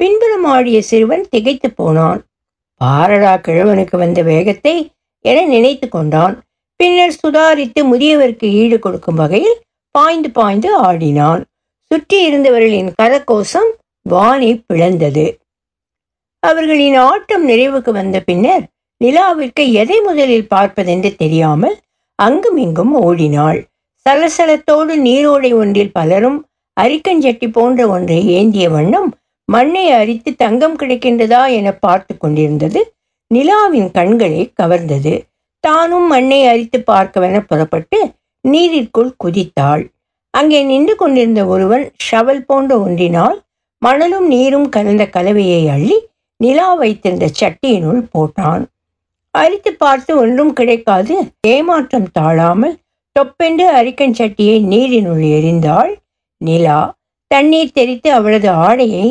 பின்புறம் 0.00 0.44
ஆடிய 0.44 0.82
சிறுவன் 0.82 1.24
திகைத்து 1.30 1.70
போனான். 1.70 2.20
பாரடா 2.84 3.34
கிழவனுக்கு 3.36 3.96
வந்த 3.96 4.22
வேகத்தை 4.22 4.90
என 5.24 5.44
நினைத்து 5.44 5.88
கொண்டான். 5.88 6.36
பின்னர் 6.80 7.18
சுதாரித்து 7.22 7.80
முதியவருக்கு 7.90 8.46
ஈடு 8.62 8.76
கொடுக்கும் 8.78 9.18
வகையில் 9.22 9.58
பாய்ந்து 9.94 10.30
பாய்ந்து 10.30 10.70
ஆடினான். 10.86 11.42
சுற்றி 11.90 12.16
இருந்தவர்களின் 12.28 12.90
கரகோஷம் 13.02 13.70
வானை 14.06 14.50
பிளந்தது. 14.68 15.26
அவர்களின் 16.42 16.96
ஆட்டம் 17.10 17.44
நிறைவுக்கு 17.50 17.90
வந்த 17.90 18.16
பின்னர் 18.20 18.64
நிலாவிற்கு 19.00 19.62
எதை 19.82 19.98
முதலில் 20.00 20.50
பார்ப்பதென்று 20.52 21.10
தெரியாமல் 21.16 21.76
அங்குமிங்கும் 22.18 22.94
ஓடினாள். 23.06 23.58
சலசலத்தோடு 24.06 24.92
நீரோடை 25.06 25.50
ஒன்றில் 25.60 25.94
பலரும் 25.98 26.38
அரிக்கஞ்சட்டி 26.76 27.48
போன்ற 27.52 27.80
ஒன்றை 27.88 28.18
ஏந்திய 28.36 28.66
வண்ணம் 28.70 29.08
மண்ணை 29.48 29.84
அரித்து 30.00 30.30
தங்கம் 30.44 30.76
கிடைக்கின்றதா 30.76 31.42
என 31.58 31.68
பார்த்து 31.84 32.12
கொண்டிருந்தது 32.16 32.80
நிலாவின் 33.30 33.90
கண்களை 33.90 34.42
கவர்ந்தது. 34.60 35.14
தானும் 35.64 36.06
மண்ணை 36.06 36.40
அரித்து 36.46 36.78
பார்க்கவென 36.90 37.36
புறப்பட்டு 37.40 37.98
நீரிற்குள் 38.44 39.12
குதித்தாள். 39.24 39.84
அங்கே 40.34 40.60
நின்று 40.62 40.94
கொண்டிருந்த 40.96 41.42
ஒருவன் 41.46 41.84
ஷவல் 42.06 42.42
போன்ற 42.46 42.72
ஒன்றினால் 42.80 43.36
மணலும் 43.82 44.26
நீரும் 44.28 44.68
கலந்த 44.68 45.04
கலவையை 45.06 45.62
அள்ளி 45.74 45.96
நிலா 46.40 46.68
வைத்திருந்த 46.74 47.26
சட்டியினுள் 47.40 48.02
போட்டான். 48.14 48.64
அரித்து 49.34 49.70
பார்த்து 49.74 50.12
ஒன்றும் 50.16 50.52
கிடைக்காது 50.52 51.14
ஏமாற்றம் 51.48 52.08
தாழாமல் 52.12 52.76
தொப்பென்று 53.16 53.66
அரிக்கன் 53.78 54.16
சட்டியை 54.18 54.56
நீரினுள் 54.72 55.24
எரிந்தாள் 55.36 55.92
நிலா 56.40 56.80
தண்ணீர் 57.30 57.72
தெரித்து 57.72 58.08
அவளது 58.12 58.48
ஆடையை 58.66 59.06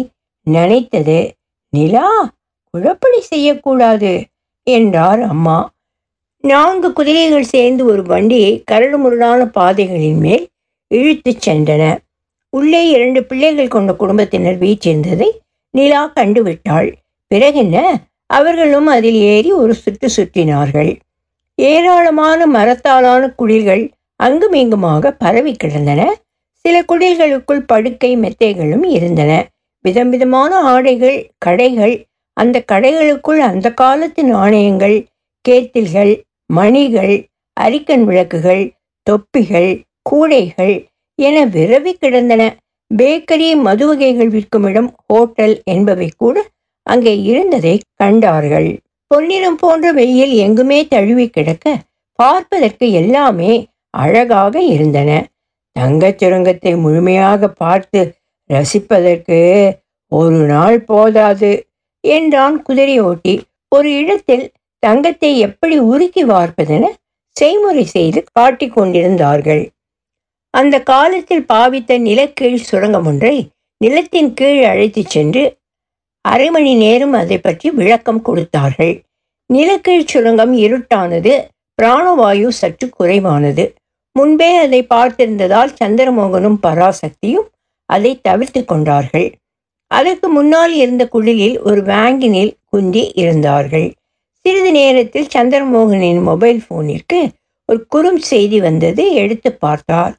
நனைத்தது. 0.48 1.20
நிலா 1.74 2.08
குழப்படி 2.74 3.20
செய்யக்கூடாது 3.32 4.14
என்றார் 4.68 5.22
அம்மா. 5.34 5.58
நான்கு 6.46 6.94
குதிரைகள் 6.94 7.44
சேர்ந்து 7.44 7.86
ஒரு 7.86 8.04
வண்டியை 8.04 8.64
கரடுமுரடான 8.72 9.46
பாதைகளின் 9.46 10.18
மேல் 10.18 10.48
இழுத்துச் 10.88 11.50
சென்றன. 11.50 11.98
உள்ளே 12.50 12.90
இரண்டு 12.90 13.24
பிள்ளைகள் 13.24 13.68
கொண்ட 13.68 13.94
குடும்பத்தினர் 13.94 14.60
வீற்றிருந்ததை 14.60 15.30
நிலா 15.70 16.12
கண்டுவிட்டாள். 16.16 16.92
பிறகென்ன 17.28 17.94
அவர்களும் 18.26 18.88
அதில் 18.88 19.16
ஏறி 19.16 19.52
ஒரு 19.52 19.74
சுற்று 19.74 20.10
சுற்றினார்கள். 20.16 20.96
ஏராளமான 21.56 22.46
மரத்தாலான 22.46 23.30
குடில்கள் 23.30 23.90
அங்குமிங்குமாக 24.16 25.12
பரவி 25.12 25.54
கிடந்தன. 25.54 26.16
சில 26.52 26.82
குடில்களுக்குள் 26.82 27.66
படுக்கை 27.66 28.18
மெத்தைகளும் 28.18 28.86
இருந்தன. 28.86 29.48
விதம் 29.82 30.10
விதமான 30.10 30.60
ஆடைகள் 30.60 31.32
கடைகள் 31.38 32.04
அந்த 32.34 32.64
கடைகளுக்குள் 32.72 33.40
அந்த 33.40 33.74
காலத்து 33.74 34.24
நாணயங்கள் 34.24 35.06
கேத்தில்கள் 35.50 36.14
மணிகள் 36.50 37.16
அரிக்கன் 37.58 38.04
விளக்குகள் 38.04 38.64
தொப்பிகள் 39.08 39.72
கூடைகள் 40.02 40.76
என 41.20 41.46
விரவி 41.46 41.94
கிடந்தன. 41.94 42.44
பேக்கரி 42.92 43.48
மது 43.62 43.86
வகைகள் 43.88 44.30
விற்கும் 44.30 44.66
இடம் 44.70 44.90
ஹோட்டல் 45.08 45.56
என்பவை 45.66 46.10
கூட 46.18 46.38
அங்கே 46.88 47.14
இருந்ததை 47.22 47.76
கண்டார்கள். 47.96 48.70
பொன்னிறம் 49.12 49.60
போன்ற 49.60 49.86
வெயில் 49.92 50.34
எங்குமே 50.46 50.80
தழுவி 50.88 51.26
கிடக்க 51.30 51.66
பார்ப்பதற்கு 52.20 52.86
எல்லாமே 52.92 53.54
அழகாக 53.94 54.62
இருந்தன. 54.74 55.10
தங்கச் 55.76 56.20
சுரங்கத்தை 56.20 56.72
முழுமையாக 56.76 57.48
பார்த்து 57.62 58.02
ரசிப்பதற்கு 58.50 59.40
ஒரு 60.12 60.40
நாள் 60.46 60.78
போதாது 60.84 61.52
என்றான் 62.04 62.58
குதிரை 62.62 62.98
ஓட்டி 63.00 63.34
ஒரு 63.72 63.90
இடத்தில் 63.94 64.46
தங்கத்தை 64.86 65.32
எப்படி 65.48 65.78
உருக்கி 65.92 66.24
வார்ப்பதென 66.32 66.86
செய்முறை 67.36 67.86
செய்து 67.96 68.20
காட்டிக் 68.32 68.76
கொண்டிருந்தார்கள். 68.76 69.64
அந்த 70.54 70.76
காலத்தில் 70.92 71.46
பாவித்த 71.54 71.98
நிலக்கீழ் 72.08 72.66
சுரங்கம் 72.70 73.08
ஒன்றை 73.12 73.36
நிலத்தின் 73.82 74.30
கீழ் 74.34 74.62
அழைத்துச் 74.66 75.14
சென்று 75.14 75.44
அரை 76.26 76.48
மணி 76.50 76.74
நேரம் 76.76 77.16
அதை 77.22 77.38
பற்றி 77.38 77.68
விளக்கம் 77.80 78.22
கொடுத்தார்கள். 78.22 78.94
நிலக்கீழ் 79.50 80.08
சுரங்கம் 80.12 80.54
இருட்டானது 80.58 81.34
பிராணவாயு 81.78 82.48
சற்று 82.60 82.88
குறைவானது. 82.90 83.66
முன்பே 84.16 84.52
அதை 84.58 84.80
பார்த்திருந்ததால் 84.94 85.76
சந்திரமோகனும் 85.82 86.60
பராசக்தியும் 86.66 87.50
அதை 87.90 88.12
தவிர்த்து 88.22 88.62
கொண்டார்கள். 88.66 89.28
அதற்கு 89.92 90.28
முன்னால் 90.30 90.74
இருந்த 90.84 91.04
குடிலில் 91.08 91.58
ஒரு 91.62 91.82
வேங்கினில் 91.92 92.54
குந்தி 92.66 93.04
இருந்தார்கள். 93.24 93.88
சிறிது 94.46 94.72
நேரத்தில் 94.72 95.28
சந்திரமோகனின் 95.36 96.20
மொபைல் 96.22 96.64
ஃபோனிற்கு 96.66 97.20
ஒரு 97.66 97.86
குறும் 97.88 98.20
செய்தி 98.20 98.60
வந்தது. 98.60 99.14
எடுத்து 99.14 99.50
பார்த்தார். 99.54 100.14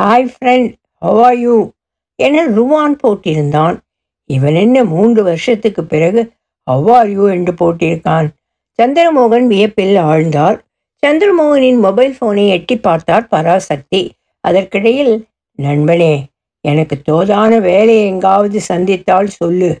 ஹாய் 0.00 0.28
ஃப்ரெண்ட் 0.32 0.70
ஹவா 1.04 1.28
யூ 1.38 1.56
என 2.14 2.44
ருவான் 2.46 2.96
போட்டிருந்தான். 3.02 3.76
இவன் 4.24 4.54
என்ன 4.54 4.84
மூன்று 4.84 5.22
வருஷத்துக்கு 5.22 5.84
பிறகு 5.84 6.32
ஹவாயூ 6.70 7.08
யூ 7.08 7.28
என்று 7.28 7.52
போட்டிருக்கான். 7.52 8.26
சந்திரமோகன் 8.78 9.46
வியப்பில் 9.46 9.96
ஆழ்ந்தார். 9.96 10.58
சந்திரமோகனின் 11.06 11.78
மொபைல் 11.78 12.16
ஃபோனை 12.20 12.48
எட்டி 12.48 12.78
பார்த்தார் 12.78 13.26
பராசக்தி. 13.26 14.02
அதற்கிடையில் 14.48 15.14
நண்பனே 15.58 16.14
எனக்கு 16.60 16.96
தோதான 17.10 17.60
வேலை 17.60 18.04
எங்காவது 18.04 18.60
சந்தித்தால் 18.60 19.34
சொல்லு 19.40 19.72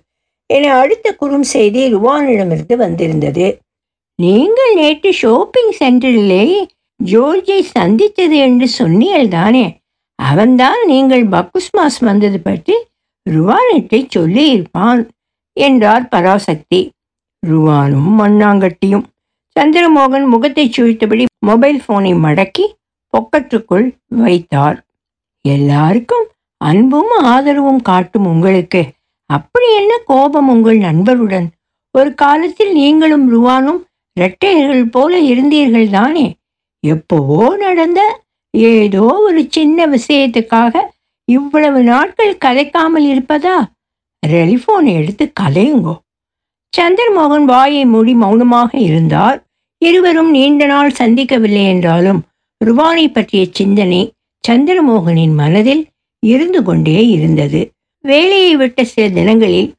என 0.46 0.64
அடுத்த 0.78 1.12
குறும் 1.12 1.42
செய்தி 1.42 1.94
ருவானிடமிருந்து 1.94 2.76
வந்திருந்தது. 2.76 3.46
நீங்கள் 4.18 4.74
நேற்று 4.74 5.12
ஷாப்பிங் 5.12 5.72
சென்டரிலே 5.78 6.44
ஜோர்ஜை 7.04 7.58
சந்தித்தது 7.60 8.36
என்று 8.36 8.68
சொன்னீர்கள் 8.68 9.28
தானே? 9.28 9.64
அவன்தான் 10.18 10.80
நீங்கள் 10.86 11.24
பக்குஸ்மாஸ் 11.28 11.98
வந்தது 12.00 12.38
பற்றி 12.40 12.76
ருவானிட்டை 13.26 14.00
சொல்லியிருப்பான் 14.16 15.02
என்றார் 15.52 16.08
பராசக்தி. 16.08 16.80
ருவானும் 17.46 18.10
மண்ணாங்கட்டியும். 18.20 19.04
சந்திரமோகன் 19.56 20.26
முகத்தை 20.26 20.64
சுழித்தபடி 20.76 21.24
மொபைல் 21.46 21.80
போனை 21.86 22.12
மடக்கி 22.14 22.64
பொக்கற்றுக்குள் 23.12 23.86
வைத்தார். 24.06 24.78
எல்லாருக்கும் 25.44 26.26
அன்பும் 26.60 27.12
ஆதரவும் 27.24 27.82
காட்டும் 27.82 28.26
உங்களுக்கு. 28.26 28.82
அப்படி 29.30 29.68
என்ன 29.76 29.92
கோபம் 30.04 30.48
உங்கள் 30.48 30.78
நண்பருடன்? 30.78 31.46
ஒரு 31.94 32.14
காலத்தில் 32.14 32.72
நீங்களும் 32.72 33.26
ருவானும் 33.32 33.80
இரட்டையர்கள் 34.16 34.84
போல 34.86 35.12
இருந்தீர்கள் 35.22 35.88
தானே? 35.90 36.26
எப்போவோ 36.84 37.56
நடந்த 37.56 38.00
ஏதோ 38.54 39.04
ஒரு 39.26 39.40
சின்ன 39.48 39.86
விஷயத்துக்காக 39.86 40.74
இவ்வளவு 41.28 41.80
நாட்கள் 41.82 42.40
கதைக்காமல் 42.44 43.06
இருப்பதா? 43.12 43.56
டெலிஃபோனை 44.22 44.92
எடுத்து 44.94 45.24
கதையுங்கோ 45.40 45.94
சந்திரமோகன் 46.72 47.44
வாயை 47.44 47.82
மூடி 47.84 48.14
மௌனமாக 48.14 48.70
இருந்தார். 48.78 49.38
இருவரும் 49.82 50.30
நீண்ட 50.30 50.66
நாள் 50.66 50.96
சந்திக்கவில்லை 50.98 51.64
என்றாலும் 51.66 52.20
ருவானை 52.60 53.06
பற்றிய 53.12 53.42
சிந்தனை 53.50 54.00
சந்திரமோகனின் 54.44 55.34
மனதில் 55.34 55.82
இருந்து 56.22 56.60
கொண்டே 56.62 56.98
இருந்தது. 57.08 57.60
வேலையை 58.04 58.52
விட்ட 58.56 58.84
சில 58.84 59.04
தினங்களில் 59.08 59.70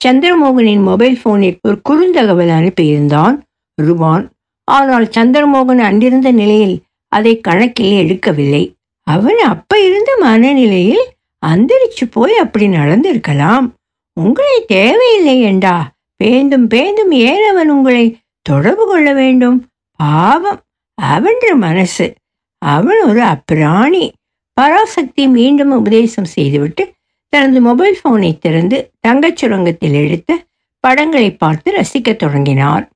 சந்திரமோகனின் 0.00 0.82
மொபைல் 0.82 1.18
போனில் 1.22 1.58
ஒரு 1.62 1.76
குறுந்தகவல் 1.88 2.52
அனுப்பியிருந்தான். 2.58 3.36
ருவான். 3.82 4.30
ஆனால் 4.64 5.04
சந்திரமோகன் 5.04 5.78
அன்றிருந்த 5.78 6.30
நிலையில் 6.30 6.82
அதை 7.08 7.40
கணக்கில் 7.40 8.06
எடுக்கவில்லை. 8.06 8.72
அவன் 9.00 9.38
அப்ப 9.38 9.80
இருந்த 9.80 10.16
மனநிலையில் 10.20 11.04
அந்தரிச்சு 11.46 12.10
போய் 12.10 12.36
அப்படி 12.36 12.68
நடந்திருக்கலாம். 12.68 13.70
உங்களை 14.12 14.64
தேவையில்லை 14.66 15.40
என்றா? 15.40 15.94
பேந்தும் 16.24 16.68
பேந்தும் 16.68 17.10
ஏன் 17.10 17.50
அவன் 17.50 17.70
உங்களை 17.70 18.18
தொடர்பு 18.42 18.86
கொள்ள 18.86 19.12
வேண்டும். 19.12 19.66
பாவம். 19.96 20.60
அவன்ற 21.02 21.56
மனசு. 21.56 22.14
அவன் 22.58 23.02
ஒரு 23.02 23.20
அப்பிராணி. 23.20 24.12
பராசக்தி 24.52 25.26
மீண்டும் 25.26 25.70
உபதேசம் 25.70 26.24
செய்துவிட்டு 26.24 26.92
தனது 27.28 27.60
மொபைல் 27.60 27.98
போனை 28.02 28.38
திறந்து 28.38 28.90
தங்கச் 29.08 29.44
சுரங்கத்தில் 29.44 30.06
எடுத்த 30.06 30.44
படங்களை 30.80 31.30
பார்த்து 31.34 31.72
ரசிக்கத் 31.72 32.16
தொடங்கினார். 32.16 32.90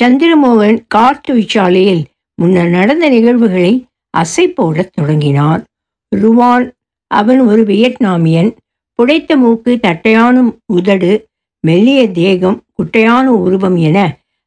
சந்திரமோகன் 0.00 0.78
கார் 0.88 1.20
தொழிற்சாலையில் 1.20 2.04
முன்னர் 2.34 2.68
நடந்த 2.68 3.08
நிகழ்வுகளை 3.08 3.84
அசை 4.10 4.46
போடத் 4.54 4.92
தொடங்கினார். 4.92 5.62
ருவான் 6.16 6.72
அவன் 7.06 7.40
ஒரு 7.40 7.62
வியட்நாமியன். 7.62 8.50
புடைத்த 8.98 9.36
மூக்கு 9.36 9.78
தட்டையான 9.80 10.52
உதடு 10.66 11.12
மெல்லிய 11.60 12.10
தேகம் 12.10 12.62
குட்டையான 12.74 13.24
உருவம் 13.24 13.76
என 13.76 13.98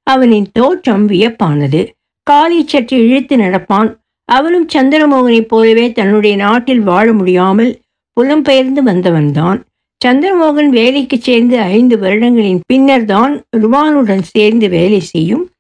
அவனின் 0.04 0.48
தோற்றம் 0.54 1.10
வியப்பானது. 1.10 1.82
காலை 2.24 2.64
சற்று 2.68 2.98
இழுத்து 3.08 3.38
நடப்பான். 3.38 3.96
அவனும் 4.26 4.68
சந்திரமோகனைப் 4.74 5.50
போலவே 5.54 5.92
தன்னுடைய 5.92 6.36
நாட்டில் 6.36 6.80
வாழ 6.80 7.14
முடியாமல் 7.14 7.72
புலம்பெயர்ந்து 8.18 8.82
வந்தவன்தான். 8.86 9.60
சந்திரமோகன் 10.06 10.70
வேலைக்கு 10.70 11.18
சேர்ந்து 11.22 11.60
ஐந்து 11.60 11.98
வருடங்களின் 11.98 12.60
பின்னர் 12.66 13.06
தான் 13.06 13.44
ருவானுடன் 13.58 14.22
சேர்ந்து 14.22 14.70
வேலை 14.70 15.00
செய்யும் 15.00 15.52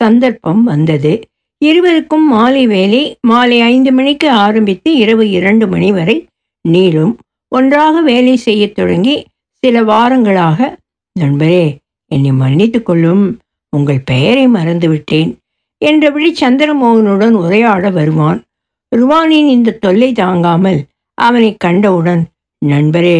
சந்தர்ப்பம் 0.00 0.62
வந்தது. 0.62 1.20
இருவருக்கும் 1.58 2.28
மாலை 2.28 2.66
வேலை 2.66 3.16
மாலை 3.20 3.60
ஐந்து 3.60 3.92
மணிக்கு 3.92 4.30
ஆரம்பித்து 4.30 4.96
இரவு 4.96 5.30
இரண்டு 5.30 5.68
மணி 5.68 5.92
வரை 5.92 6.26
நீளும். 6.68 7.14
ஒன்றாக 7.48 8.00
வேலை 8.00 8.36
செய்யத் 8.36 8.74
தொடங்கி 8.74 9.24
சில 9.62 9.82
வாரங்களாக 9.82 10.76
நண்பரே 11.20 11.76
என்னை 12.10 12.32
மன்னித்து 12.32 12.82
கொள்ளும். 12.82 13.38
உங்கள் 13.76 14.00
பெயரை 14.00 14.46
மறந்துவிட்டேன் 14.48 15.30
என்றபடி 15.78 16.34
சந்திரமோகனுடன் 16.40 17.30
உரையாட 17.30 17.90
வருவான். 17.90 18.38
ருவானின் 18.96 19.48
இந்த 19.56 19.78
தொல்லை 19.80 20.12
தாங்காமல் 20.12 20.80
அவனை 21.14 21.56
கண்டவுடன் 21.58 22.22
நண்பரே 22.66 23.18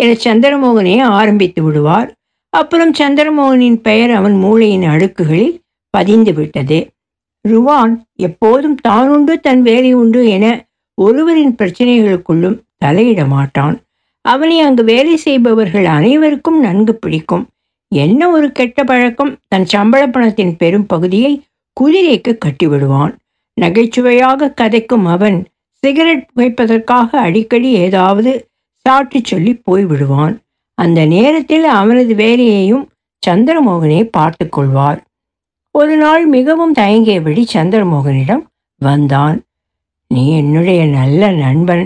என 0.00 0.10
சந்திரமோகனே 0.24 1.02
ஆரம்பித்து 1.02 1.62
விடுவார். 1.62 2.08
அப்புறம் 2.48 2.92
சந்திரமோகனின் 2.98 3.78
பெயர் 3.80 4.10
அவன் 4.10 4.36
மூளையின் 4.36 4.82
அடுக்குகளில் 4.82 5.54
பதிந்து 5.90 6.32
விட்டது. 6.32 6.78
ருவான் 7.40 7.94
எப்போதும் 8.16 8.76
தானுண்டு 8.88 9.34
தன் 9.40 9.62
வேலை 9.62 9.92
உண்டு 9.92 10.20
என 10.28 10.46
ஒருவரின் 10.94 11.54
பிரச்சனைகளுக்குள்ளும் 11.54 12.58
தலையிட 12.84 13.28
மாட்டான். 13.28 13.76
அவனை 14.20 14.60
அங்கு 14.60 14.84
வேலை 14.84 15.16
செய்பவர்கள் 15.16 15.84
அனைவருக்கும் 15.84 16.60
நன்கு 16.60 16.94
பிடிக்கும். 16.94 17.44
என்ன 17.88 18.30
ஒரு 18.30 18.52
கெட்ட 18.52 18.84
பழக்கம்? 18.84 19.32
தன் 19.48 19.66
சம்பள 19.66 20.02
பணத்தின் 20.06 20.56
பெரும் 20.56 20.86
பகுதியை 20.86 21.32
குதிரைக்கு 21.80 22.32
கட்டிவிடுவான். 22.44 23.14
நகைச்சுவையாக 23.60 24.54
கதைக்கும் 24.60 25.06
அவன் 25.06 25.38
சிகரெட் 25.82 26.26
புகைப்பதற்காக 26.26 27.18
அடிக்கடி 27.18 27.70
ஏதாவது 27.86 28.32
சாட்டி 28.86 29.20
சொல்லி 29.24 29.52
போய்விடுவான். 29.66 30.34
அந்த 30.78 31.00
நேரத்தில் 31.04 31.64
அவனது 31.80 32.14
வேலையையும் 32.14 32.84
சந்திரமோகனே 33.26 34.00
பார்த்து 34.10 34.48
கொள்வார். 34.48 35.00
ஒரு 35.70 35.96
நாள் 35.96 36.24
மிகவும் 36.26 36.74
தயங்கியபடி 36.74 37.42
சந்திரமோகனிடம் 37.54 38.44
வந்தான். 38.80 39.36
நீ 40.08 40.24
என்னுடைய 40.36 40.80
நல்ல 40.86 41.30
நண்பன். 41.30 41.84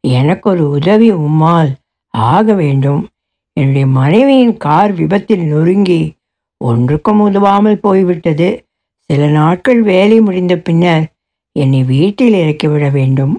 எனக்கு 0.00 0.46
ஒரு 0.50 0.64
உதவி 0.70 1.08
உம்மால் 1.12 1.70
ஆக 2.14 2.54
வேண்டும். 2.54 3.02
என்னுடைய 3.56 3.86
மனைவியின் 3.86 4.56
கார் 4.56 4.92
விபத்தில் 4.92 5.44
நொறுங்கி 5.44 6.02
ஒன்றுக்கும் 6.64 7.20
உதவாமல் 7.20 7.80
போய்விட்டது. 7.80 8.48
சில 9.10 9.26
நாட்கள் 9.26 9.82
வேலை 9.82 10.20
முடிந்த 10.20 10.54
பின்னர் 10.56 11.06
என்னை 11.56 11.82
வீட்டில் 11.84 12.36
இறக்கிவிட 12.42 12.88
வேண்டும். 12.88 13.34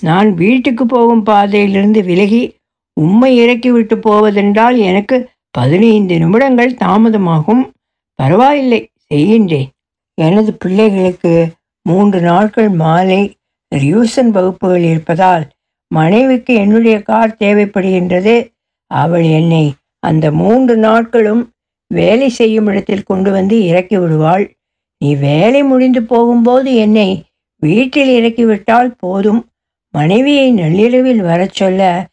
நான் 0.00 0.34
வீட்டுக்கு 0.34 0.86
போகும் 0.86 1.22
பாதையிலிருந்து 1.22 2.02
விலகி 2.02 2.54
உம்மை 2.92 3.36
இறக்கிவிட்டு 3.36 3.98
போவதென்றால் 3.98 4.76
எனக்கு 4.76 5.30
பதினைந்து 5.50 6.18
நிமிடங்கள் 6.18 6.72
தாமதமாகும். 6.74 7.70
பரவாயில்லை 8.14 8.90
செய்கின்றேன். 9.14 9.68
எனது 10.14 10.54
பிள்ளைகளுக்கு 10.54 11.46
மூன்று 11.82 12.20
நாட்கள் 12.20 12.68
மாலை 12.68 13.36
ரியூசன் 13.74 14.30
வகுப்புகள் 14.30 14.82
இருப்பதால் 14.82 15.48
மனைவிக்கு 15.88 16.54
என்னுடைய 16.54 17.02
கார் 17.02 17.36
தேவைப்படுகின்றது. 17.40 18.48
அவள் 18.86 19.22
என்னை 19.22 19.72
அந்த 19.98 20.30
மூன்று 20.30 20.76
நாட்களும் 20.76 21.50
வேலை 21.86 22.28
செய்யும் 22.28 22.66
இடத்தில் 22.66 23.02
கொண்டு 23.02 23.30
வந்து 23.30 23.64
இறக்கி 23.64 23.96
விடுவாள். 23.96 24.54
நீ 24.98 25.14
வேலை 25.16 25.62
முடிந்து 25.62 26.02
போகும்போது 26.02 26.74
என்னை 26.74 27.24
வீட்டில் 27.58 28.08
இறக்கிவிட்டால் 28.08 28.94
போதும். 28.98 29.46
மனைவியை 29.92 30.50
நள்ளிரவில் 30.50 31.20
வரச் 31.22 31.52
சொல்ல 31.52 32.06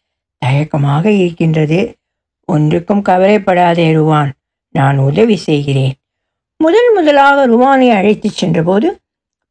தயக்கமாக 0.46 1.06
இருக்கின்றது. 1.06 1.96
ஒன்றுக்கும் 2.46 3.02
கவலைப்படாதே 3.02 3.94
ருவான். 3.94 4.34
நான் 4.70 4.98
உதவி 4.98 5.36
செய்கிறேன். 5.36 5.94
முதல் 6.58 6.94
முதலாக 6.94 7.48
ருவானை 7.48 7.90
அழைத்துச் 7.90 8.32
சென்றபோது 8.32 9.00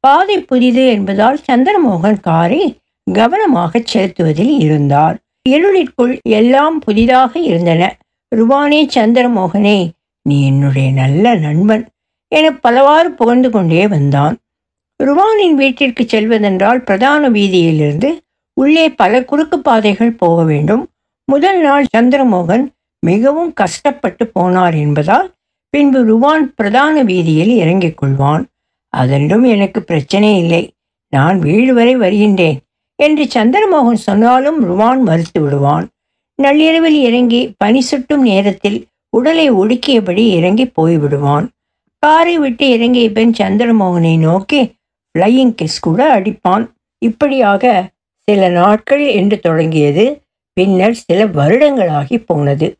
பாதை 0.00 0.42
புதிது 0.42 0.86
என்பதால் 0.86 1.38
சந்திரமோகன் 1.52 2.20
காரை 2.20 2.78
கவனமாக 3.12 3.82
செலுத்துவதில் 3.84 4.58
இருந்தார். 4.58 5.18
இருளிற்குள் 5.48 6.18
எல்லாம் 6.22 6.78
புதிதாக 6.78 7.38
இருந்தன. 7.38 7.96
ருவானே 8.36 8.88
சந்திரமோகனே 8.94 9.90
நீ 10.22 10.46
என்னுடைய 10.46 10.92
நல்ல 10.92 11.34
நண்பன். 11.34 11.88
என 12.28 12.50
பலவாறு 12.50 13.12
புகழ்ந்து 13.12 13.50
கொண்டே 13.50 13.88
வந்தான். 13.88 14.38
ருவானின் 15.02 15.54
வீட்டிற்கு 15.54 16.04
செல்வதென்றால் 16.04 16.78
பிரதான 16.78 17.30
வீதியிலிருந்து 17.30 18.18
உள்ளே 18.54 18.90
பல 18.90 19.24
குறுக்கு 19.24 19.58
பாதைகள் 19.58 20.10
போக 20.10 20.44
வேண்டும். 20.44 20.88
முதல் 21.24 21.60
நாள் 21.60 21.84
சந்திரமோகன் 21.96 22.64
மிகவும் 23.00 23.52
கஷ்டப்பட்டு 23.52 24.30
போனார் 24.34 24.76
என்பதால் 24.78 25.34
பின்பு 25.70 26.04
ருவான் 26.04 26.54
பிரதான 26.54 27.02
வீதியில் 27.02 27.48
இறங்கிக் 27.48 28.02
கொள்வான். 28.02 28.44
அதென்றும் 28.88 29.44
எனக்கு 29.44 29.82
பிரச்சனை 29.82 30.38
இல்லை. 30.38 30.72
நான் 31.08 31.38
வீடு 31.38 31.74
வரை 31.74 31.96
வருகின்றேன் 31.96 32.58
என்று 32.94 33.24
சந்திரமோகன் 33.34 34.04
சொன்னாலும் 34.08 34.64
ருவான் 34.64 35.02
மறுத்து 35.02 35.40
விடுவான். 35.40 35.86
நள்ளிரவில் 36.42 36.98
இறங்கி 37.00 37.54
பனி 37.56 37.80
சுட்டும் 37.80 38.22
நேரத்தில் 38.22 38.86
உடலை 39.10 39.52
ஒடுக்கியபடி 39.52 40.24
இறங்கி 40.28 40.72
போய்விடுவான். 40.80 41.46
காரை 41.98 42.38
விட்டு 42.38 42.68
இறங்கிய 42.70 43.10
பின் 43.10 43.32
சந்திரமோகனை 43.38 44.18
நோக்கி 44.18 44.60
ஃப்ளையிங் 45.18 45.54
கிஸ் 45.62 45.80
கூட 45.80 46.20
அடிப்பான். 46.20 46.70
இப்படியாக 46.98 47.90
சில 48.22 48.48
நாட்கள் 48.48 49.06
என்று 49.06 49.38
தொடங்கியது. 49.38 50.22
பின்னர் 50.52 50.94
சில 50.94 51.26
வருடங்களாகி 51.26 52.18
போனது. 52.18 52.76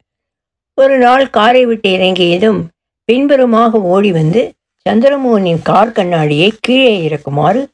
ஒரு 0.74 0.98
நாள் 0.98 1.31
காரை 1.31 1.66
விட்டு 1.66 1.90
இறங்கியதும் 1.92 2.66
பின்புறமாக 3.05 3.81
ஓடி 3.81 4.12
வந்து 4.12 4.53
சந்திரமோகனின் 4.88 5.62
கார் 5.62 5.92
கண்ணாடியை 5.92 6.53
கீழே 6.61 7.09
இறக்குமாறு 7.09 7.66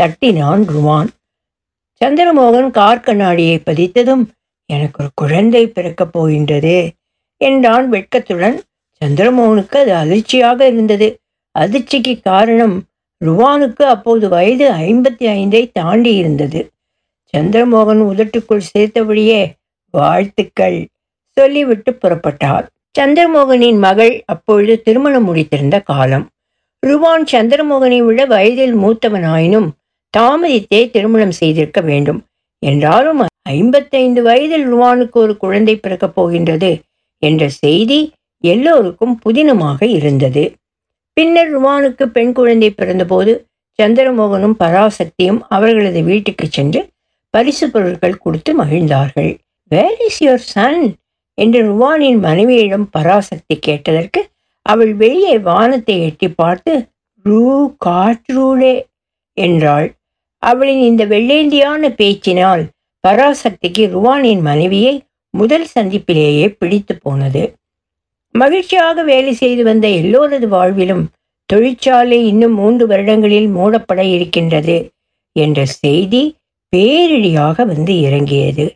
தட்டினான் 0.00 0.64
ருவான். 0.66 1.10
சந்திரமோகன் 2.00 2.70
கார் 2.70 3.00
கண்ணாடியை 3.00 3.62
பதித்ததும் 3.66 4.24
எனக்கு 4.66 5.02
ஒரு 5.02 5.12
குழந்தை 5.14 5.66
பிறக்கப் 5.66 6.12
போகின்றது 6.12 6.92
என்றான் 7.36 7.92
வெட்கத்துடன். 7.92 8.60
சந்திரமோகனுக்கு 9.00 9.76
அது 9.76 9.94
அதிர்ச்சியாக 9.94 10.66
இருந்தது. 10.66 11.20
அதிர்ச்சிக்கு 11.58 12.20
காரணம் 12.22 12.84
ருவானுக்கு 13.26 13.84
அப்போது 13.94 14.28
வயது 14.28 14.66
ஐம்பத்தி 14.84 15.26
ஐந்தை 15.38 15.62
தாண்டி 15.72 16.12
இருந்தது 16.14 16.60
சந்திரமோகன் 17.34 18.02
உதட்டுக்குள் 18.10 18.68
சேர்த்தபடியே 18.70 19.40
வாழ்த்துக்கள் 19.94 20.78
சொல்லிவிட்டு 21.36 21.90
புறப்பட்டார். 21.92 22.64
சந்திரமோகனின் 22.98 23.78
மகள் 23.78 24.14
அப்பொழுது 24.26 24.74
திருமணம் 24.82 25.26
முடித்திருந்த 25.28 25.76
காலம். 25.82 26.24
ருவான் 26.82 27.24
சந்திரமோகனை 27.32 27.98
விட 27.98 28.24
வயதில் 28.24 28.74
மூத்தவனாயினும் 28.76 29.68
தாமதித்தே 30.14 30.80
திருமணம் 30.90 31.34
செய்திருக்க 31.40 31.80
வேண்டும். 31.80 32.20
என்றாலும் 32.62 33.20
ஐம்பத்தைந்து 33.50 34.20
வயதில் 34.22 34.66
ருவானுக்கு 34.72 35.18
ஒரு 35.24 35.36
குழந்தை 35.36 35.74
பிறக்கப் 35.76 36.14
போகின்றது 36.14 36.70
என்ற 37.22 37.48
செய்தி 37.48 38.00
எல்லோருக்கும் 38.44 39.14
புதினமாக 39.24 39.84
இருந்தது. 39.98 40.44
பின்னர் 41.16 41.50
ருவானுக்கு 41.54 42.04
பெண் 42.06 42.32
குழந்தை 42.32 42.68
பிறந்தபோது 42.70 43.32
சந்திரமோகனும் 43.78 44.56
பராசக்தியும் 44.62 45.40
அவர்களது 45.48 46.00
வீட்டுக்கு 46.02 46.46
சென்று 46.50 46.80
பரிசு 47.34 47.66
பொருட்கள் 47.70 48.22
கொடுத்து 48.24 48.50
மகிழ்ந்தார்கள். 48.54 49.30
வேர் 49.70 50.00
இஸ் 50.06 50.20
யுவர் 50.24 50.46
சன் 50.52 50.82
என்று 51.38 51.60
ருவானின் 51.68 52.18
மனைவியிடம் 52.18 52.86
பராசக்தி 52.90 53.54
கேட்டதற்கு 53.58 54.20
அவள் 54.66 54.92
வெளியே 54.94 55.34
வானத்தை 55.50 55.96
எட்டி 56.00 56.28
பார்த்து 56.28 56.72
ரூ 57.24 57.44
காற்றூடே 57.86 58.74
என்றாள். 59.36 59.88
அவளின் 60.42 60.82
இந்த 60.90 61.02
வெள்ளேந்தியான 61.06 61.90
பேச்சினால் 62.00 62.62
பராசக்திக்கு 63.04 63.84
ருவானின் 63.94 64.42
மனைவியை 64.42 64.94
முதல் 65.34 65.66
சந்திப்பிலேயே 65.74 66.46
பிடித்து 66.58 66.94
போனது. 66.96 67.42
மகிழ்ச்சியாக 68.34 69.02
வேலை 69.02 69.32
செய்து 69.32 69.64
வந்த 69.64 69.88
எல்லோரது 69.88 70.48
வாழ்விலும் 70.48 71.04
தொழிற்சாலை 71.46 72.26
இன்னும் 72.26 72.54
மூன்று 72.54 72.86
வருடங்களில் 72.86 73.48
மூடப்பட 73.48 74.00
இருக்கின்றது 74.02 74.90
என்ற 75.32 75.66
செய்தி 75.66 76.36
பேரிடியாக 76.76 77.66
வந்து 77.66 78.00
இறங்கியது. 78.00 78.74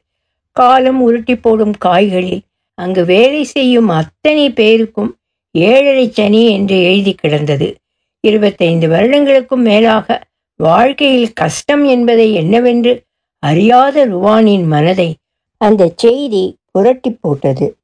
காலம் 0.52 1.00
உருட்டி 1.00 1.36
போடும் 1.36 1.74
காய்களில் 1.78 2.42
அங்கு 2.74 3.04
வேலை 3.04 3.44
செய்யும் 3.44 3.88
அத்தனை 3.88 4.50
பேருக்கும் 4.50 5.16
ஏழரை 5.50 6.10
சனி 6.10 6.52
என்று 6.52 6.82
எழுதி 6.82 7.12
கிடந்தது. 7.12 7.76
இருபத்தைந்து 8.20 8.88
வருடங்களுக்கும் 8.88 9.62
மேலாக 9.62 10.26
வாழ்க்கையில் 10.56 11.32
கஷ்டம் 11.32 11.84
என்பதை 11.84 12.34
என்னவென்று 12.34 13.02
அறியாத 13.38 14.06
ருவானின் 14.06 14.66
மனதை 14.66 15.16
அந்த 15.60 15.92
செய்தி 15.96 16.56
புரட்டி 16.72 17.10
போட்டது. 17.10 17.75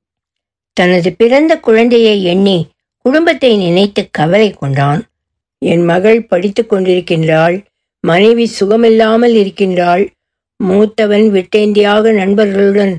தனது 0.77 1.09
பிறந்த 1.13 1.53
குழந்தையை 1.59 2.17
எண்ணி 2.25 2.59
குடும்பத்தை 3.05 3.57
நினைத்து 3.57 4.03
கவலை 4.11 4.51
கொண்டான். 4.51 5.01
என் 5.59 5.85
மகள் 5.85 6.21
படித்து 6.27 6.63
கொண்டிருக்கின்றாள். 6.63 7.57
மனைவி 8.05 8.51
சுகமில்லாமல் 8.61 9.35
இருக்கின்றாள். 9.35 10.05
மூத்தவன் 10.61 11.27
விட்டேந்தியாக 11.29 12.13
நண்பர்களுடன் 12.13 12.95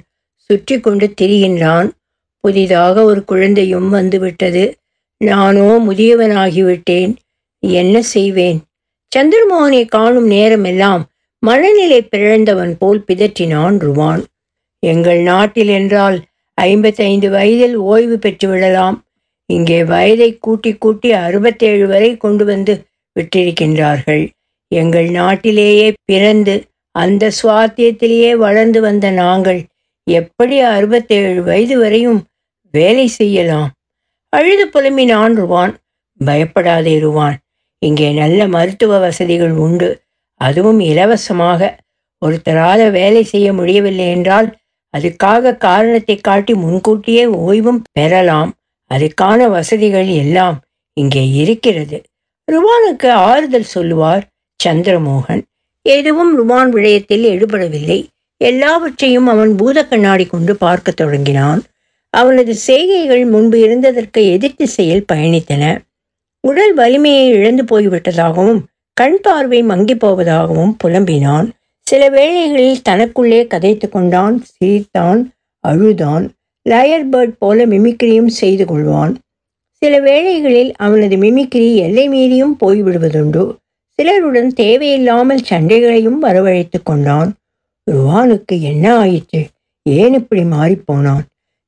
சுற்றி 0.50 0.80
கொண்டு 0.80 1.08
திரிகின்றான். 1.22 1.90
புதிதாக 2.40 3.04
ஒரு 3.04 3.22
குழந்தையும் 3.24 3.90
வந்துவிட்டது. 3.90 4.64
நானோ 5.18 5.70
முதியவனாகிவிட்டேன். 5.88 7.12
என்ன 7.60 7.96
செய்வேன்? 8.02 8.60
சந்திரமோகனை 9.12 9.86
காணும் 9.86 10.28
நேரமெல்லாம் 10.28 11.04
மனநிலை 11.40 12.02
பிறந்தவன் 12.04 12.74
போல் 12.78 13.02
பிதற்றினான் 13.08 13.78
ருவான். 13.78 14.24
எங்கள் 14.80 15.22
நாட்டில் 15.22 15.68
என்றால் 15.68 16.18
ஐம்பத்தைந்து 16.58 17.30
வயதில் 17.30 17.76
ஓய்வு 17.76 18.16
பெற்றுவிடலாம் 18.16 18.98
இங்கே 19.46 19.84
வயதை 19.84 20.30
கூட்டி 20.38 20.72
கூட்டி 20.76 21.12
அறுபத்தேழு 21.12 21.88
வரை 21.88 22.18
கொண்டு 22.18 22.46
வந்து 22.46 22.74
விட்டிருக்கின்றார்கள். 23.16 24.24
எங்கள் 24.72 25.10
நாட்டிலேயே 25.10 25.94
பிறந்து 26.06 26.56
அந்த 26.96 27.32
சுவாத்தியத்திலேயே 27.42 28.32
வளர்ந்து 28.36 28.82
வந்த 28.82 29.12
நாங்கள் 29.12 29.62
எப்படி 30.08 30.60
அறுபத்தேழு 30.60 31.42
வயது 31.44 31.76
வரையும் 31.78 32.22
வேலை 32.74 33.08
செய்யலாம்? 33.08 33.70
அழுது 34.30 34.66
புலம்பினான் 34.68 35.36
ருவான். 35.36 35.74
பயப்படாதே 36.20 36.96
ருவான். 37.00 37.38
இங்கே 37.82 38.10
நல்ல 38.12 38.48
மருத்துவ 38.48 38.98
வசதிகள் 38.98 39.56
உண்டு. 39.66 39.90
அதுவும் 40.42 40.80
இலவசமாக. 40.80 41.62
ஒருத்தரால் 42.22 42.84
வேலை 42.92 43.24
செய்ய 43.24 43.48
முடியவில்லை 43.54 44.06
என்றால் 44.08 44.48
அதுக்காக 44.98 45.58
காரணத்தை 45.58 46.16
காட்டி 46.18 46.54
முன்கூட்டியே 46.54 47.26
ஓய்வும் 47.26 47.82
பெறலாம். 47.92 48.52
அதுக்கான 48.92 49.50
வசதிகள் 49.50 50.08
எல்லாம் 50.08 50.58
இங்கே 50.98 51.24
இருக்கிறது. 51.32 51.98
ருவானுக்கு 52.52 53.10
ஆறுதல் 53.10 53.72
சொல்லுவார் 53.76 54.24
சந்திரமோகன். 54.60 55.42
எதுவும் 55.82 56.34
ருவான் 56.38 56.74
விடயத்தில் 56.74 57.26
எடுபடவில்லை. 57.34 58.00
எல்லாவற்றையும் 58.42 59.28
அவன் 59.28 59.56
பூத 59.56 59.86
கண்ணாடி 59.86 60.26
கொண்டு 60.26 60.56
பார்க்க 60.56 60.92
தொடங்கினான். 60.92 61.62
அவனது 62.14 62.54
செய்கைகள் 62.56 63.26
முன்பு 63.26 63.58
இருந்ததற்கு 63.68 64.22
எதிர் 64.32 64.56
திசையில் 64.56 65.06
பயணித்தன. 65.14 65.64
உடல் 66.40 66.74
வலிமையை 66.74 67.26
இழந்து 67.30 67.64
போய்விட்டதாகவும் 67.64 68.62
கண் 68.94 69.20
பார்வை 69.22 69.60
மங்கி 69.64 69.96
போவதாகவும் 69.96 70.74
புலம்பினான். 70.84 71.48
சில 71.86 72.10
வேளைகளில் 72.10 72.82
தனக்குள்ளே 72.90 73.48
கதைத்து 73.48 73.90
கொண்டான் 73.90 74.44
சிரித்தான் 74.44 75.32
அழுதான் 75.68 76.30
லயர் 76.70 77.10
பேர்ட் 77.12 77.36
போல 77.40 77.66
மிமிக்ரியும் 77.66 78.26
செய்து 78.26 78.66
கொள்வான். 78.66 79.16
சில 79.72 80.00
வேளைகளில் 80.00 80.74
அவனது 80.76 81.16
மிமிக்ரி 81.16 81.76
எல்லை 81.76 82.10
மீறியும் 82.10 82.58
போய்விடுவதுண்டு 82.60 83.56
சிலருடன் 83.90 84.54
தேவையில்லாமல் 84.54 85.44
சண்டைகளையும் 85.50 86.24
வரவழைத்து 86.24 86.80
கொண்டான். 86.84 87.34
ருவானுக்கு 87.92 88.62
என்ன 88.62 88.98
ஆயிற்று? 88.98 89.48
ஏன் 89.84 90.14
இப்படி 90.14 90.44
மாறிப்போனான்? 90.44 91.24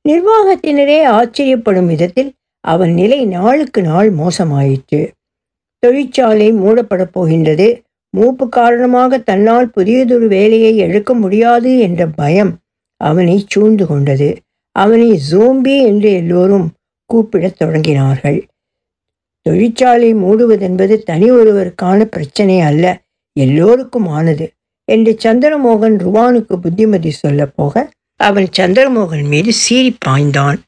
நிர்வாகத்தினரே 0.08 0.98
ஆச்சரியப்படும் 1.18 1.86
விதத்தில் 1.86 2.32
அவன் 2.60 2.92
நிலை 2.92 3.24
நாளுக்கு 3.24 3.82
நாள் 3.82 4.12
மோசமாயிற்று. 4.12 5.10
தொழிற்சாலை 5.78 6.52
மூடப்படப் 6.52 7.12
போகின்றது. 7.12 7.82
மூப்பு 8.10 8.48
காரணமாக 8.48 9.18
தன்னால் 9.18 9.72
புதியதொரு 9.76 10.26
வேலையை 10.28 10.76
எடுக்க 10.76 11.14
முடியாது 11.14 11.78
என்ற 11.78 12.06
பயம் 12.06 12.52
அவனை 13.00 13.44
சூழ்ந்து 13.48 13.86
கொண்டது. 13.86 14.28
அவனை 14.76 15.20
ஜோம்பி 15.30 15.74
என்று 15.84 16.12
எல்லோரும் 16.12 16.66
கூப்பிடத் 17.10 17.62
தொடங்கினார்கள். 17.62 18.38
தொழிற்சாலை 19.42 20.14
மூடுவதென்பது 20.14 20.94
தனி 21.02 21.30
ஒருவருக்கான 21.30 22.04
பிரச்சனை 22.04 22.60
அல்ல 22.60 23.02
எல்லோருக்கும் 23.32 24.06
ஆனது 24.06 24.46
என்று 24.84 25.12
சந்திரமோகன் 25.24 25.96
ருவானுக்கு 26.04 26.54
புத்திமதி 26.56 27.10
சொல்ல 27.10 27.46
போக 27.46 27.90
அவன் 28.20 28.48
சந்திரமோகன் 28.58 29.28
மீது 29.28 29.52
சீறி 29.52 29.96
பாய்ந்தான். 30.06 30.58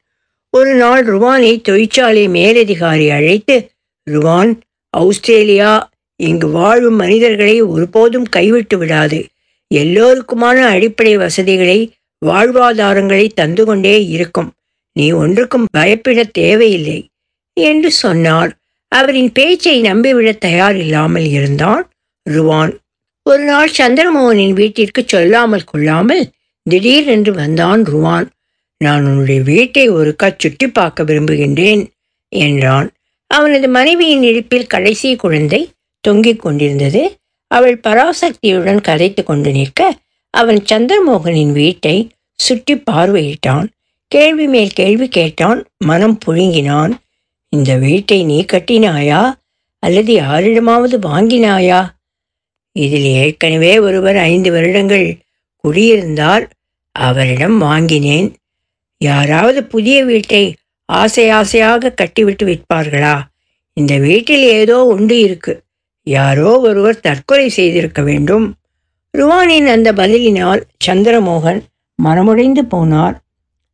ஒரு 0.51 0.75
நாள் 0.75 1.05
ருவானை 1.07 1.61
தொழிற்சாலை 1.61 2.29
மேலதிகாரி 2.29 3.11
அழைத்து 3.11 3.57
ருவான் 4.03 4.53
ஆஸ்திரேலியா 4.91 5.73
இங்கு 6.23 6.49
வாழும் 6.49 6.95
மனிதர்களை 6.95 7.61
ஒருபோதும் 7.61 8.25
கைவிட்டு 8.25 8.79
விடாது. 8.79 9.27
எல்லோருக்குமான 9.75 10.61
அடிப்படை 10.61 11.17
வசதிகளை 11.17 11.93
வாழ்வாதாரங்களை 12.27 13.29
தந்து 13.35 13.65
கொண்டே 13.65 14.07
இருக்கும். 14.07 14.53
நீ 14.93 15.11
ஒன்றுக்கும் 15.11 15.67
பயப்பட 15.71 16.25
தேவையில்லை. 16.25 17.09
என்று 17.53 17.91
சொன்னார். 17.91 18.57
அவரின் 18.89 19.33
பேச்சை 19.33 19.83
நம்பிவிடத் 19.83 20.39
தயாரில்லாமல் 20.39 21.27
இருந்தான் 21.27 21.91
ருவான். 22.23 22.79
ஒரு 23.23 23.45
நாள் 23.45 23.71
சந்திரமோகனின் 23.79 24.53
வீட்டிற்கு 24.53 25.05
சொல்லாமல் 25.07 25.65
கொள்ளாமல் 25.65 26.31
திடீரென்று 26.63 27.33
வந்தான் 27.33 27.85
ருவான். 27.85 28.31
நான் 28.79 29.05
உன்னுடைய 29.05 29.41
வீட்டை 29.41 29.91
ஒருக்கா 29.91 30.35
சுட்டி 30.39 30.69
பார்க்க 30.69 31.03
விரும்புகின்றேன் 31.03 31.87
என்றான். 32.29 32.91
அவனது 33.27 33.69
மனைவியின் 33.69 34.23
இடுப்பில் 34.23 34.67
கடைசி 34.67 35.17
குழந்தை 35.17 35.69
தொங்கிக் 36.01 36.41
கொண்டிருந்தது. 36.41 37.19
அவள் 37.47 37.81
பராசக்தியுடன் 37.81 38.81
கதைத்து 38.81 39.23
கொண்டு 39.23 39.53
நிற்க 39.53 39.97
அவன் 40.31 40.57
சந்திரமோகனின் 40.57 41.53
வீட்டை 41.53 42.11
சுற்றி 42.35 42.83
பார்வையிட்டான். 42.91 43.67
கேள்வி 44.09 44.47
மேல் 44.47 44.71
கேள்வி 44.71 45.09
கேட்டான். 45.09 45.67
மனம் 45.79 46.19
புழுங்கினான். 46.27 46.93
இந்த 47.49 47.77
வீட்டை 47.77 48.25
நீ 48.25 48.45
கட்டினாயா? 48.53 49.33
அல்லது 49.79 50.13
யாரிடமாவது 50.13 50.99
வாங்கினாயா? 50.99 51.89
இதில் 52.73 53.05
ஏற்கனவே 53.05 53.79
ஒருவர் 53.79 54.17
ஐந்து 54.17 54.53
வருடங்கள் 54.53 55.17
குடியிருந்தார். 55.57 56.51
அவரிடம் 56.93 57.59
வாங்கினேன். 57.59 58.35
யாராவது 58.99 59.65
புதிய 59.65 60.05
வீட்டை 60.05 60.55
ஆசை 60.85 61.31
ஆசையாக 61.31 61.91
கட்டிவிட்டு 61.91 62.45
விற்பார்களா? 62.47 63.21
இந்த 63.73 63.99
வீட்டில் 63.99 64.43
ஏதோ 64.43 64.85
உண்டு 64.85 65.19
இருக்கு. 65.19 65.63
யாரோ 66.09 66.61
ஒருவர் 66.61 67.01
தற்கொலை 67.01 67.49
செய்திருக்க 67.49 68.03
வேண்டும். 68.03 68.55
ருவானின் 69.19 69.67
அந்த 69.67 69.93
பதிலினால் 69.93 70.61
சந்திரமோகன் 70.87 71.61
மனமுடைந்து 72.05 72.63
போனார். 72.71 73.17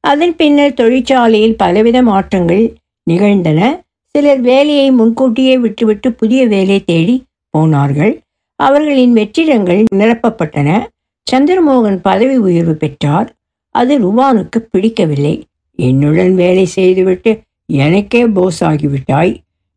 அதன் 0.00 0.36
பின்னர் 0.36 0.74
தொழிற்சாலையில் 0.74 1.56
பலவித 1.56 2.02
மாற்றங்கள் 2.02 2.64
நிகழ்ந்தன. 3.04 3.84
சிலர் 4.10 4.40
வேலையை 4.40 4.90
முன்கூட்டியே 4.90 5.58
விட்டுவிட்டு 5.58 6.12
புதிய 6.12 6.46
வேலை 6.46 6.84
தேடி 6.84 7.24
போனார்கள். 7.50 8.20
அவர்களின் 8.60 9.14
வெற்றிடங்கள் 9.14 9.84
நிரப்பப்பட்டன. 9.94 10.86
சந்திரமோகன் 11.32 11.98
பதவி 12.02 12.36
உயர்வு 12.36 12.74
பெற்றார். 12.74 13.34
அது 13.74 13.94
ருவானுக்கு 13.98 14.58
பிடிக்கவில்லை. 14.70 15.34
என்னுடன் 15.76 16.34
வேலை 16.34 16.64
செய்துவிட்டு 16.64 17.40
எனக்கே 17.66 18.26
போஸ் 18.26 18.64
ஆகிவிட்டாய். 18.64 19.32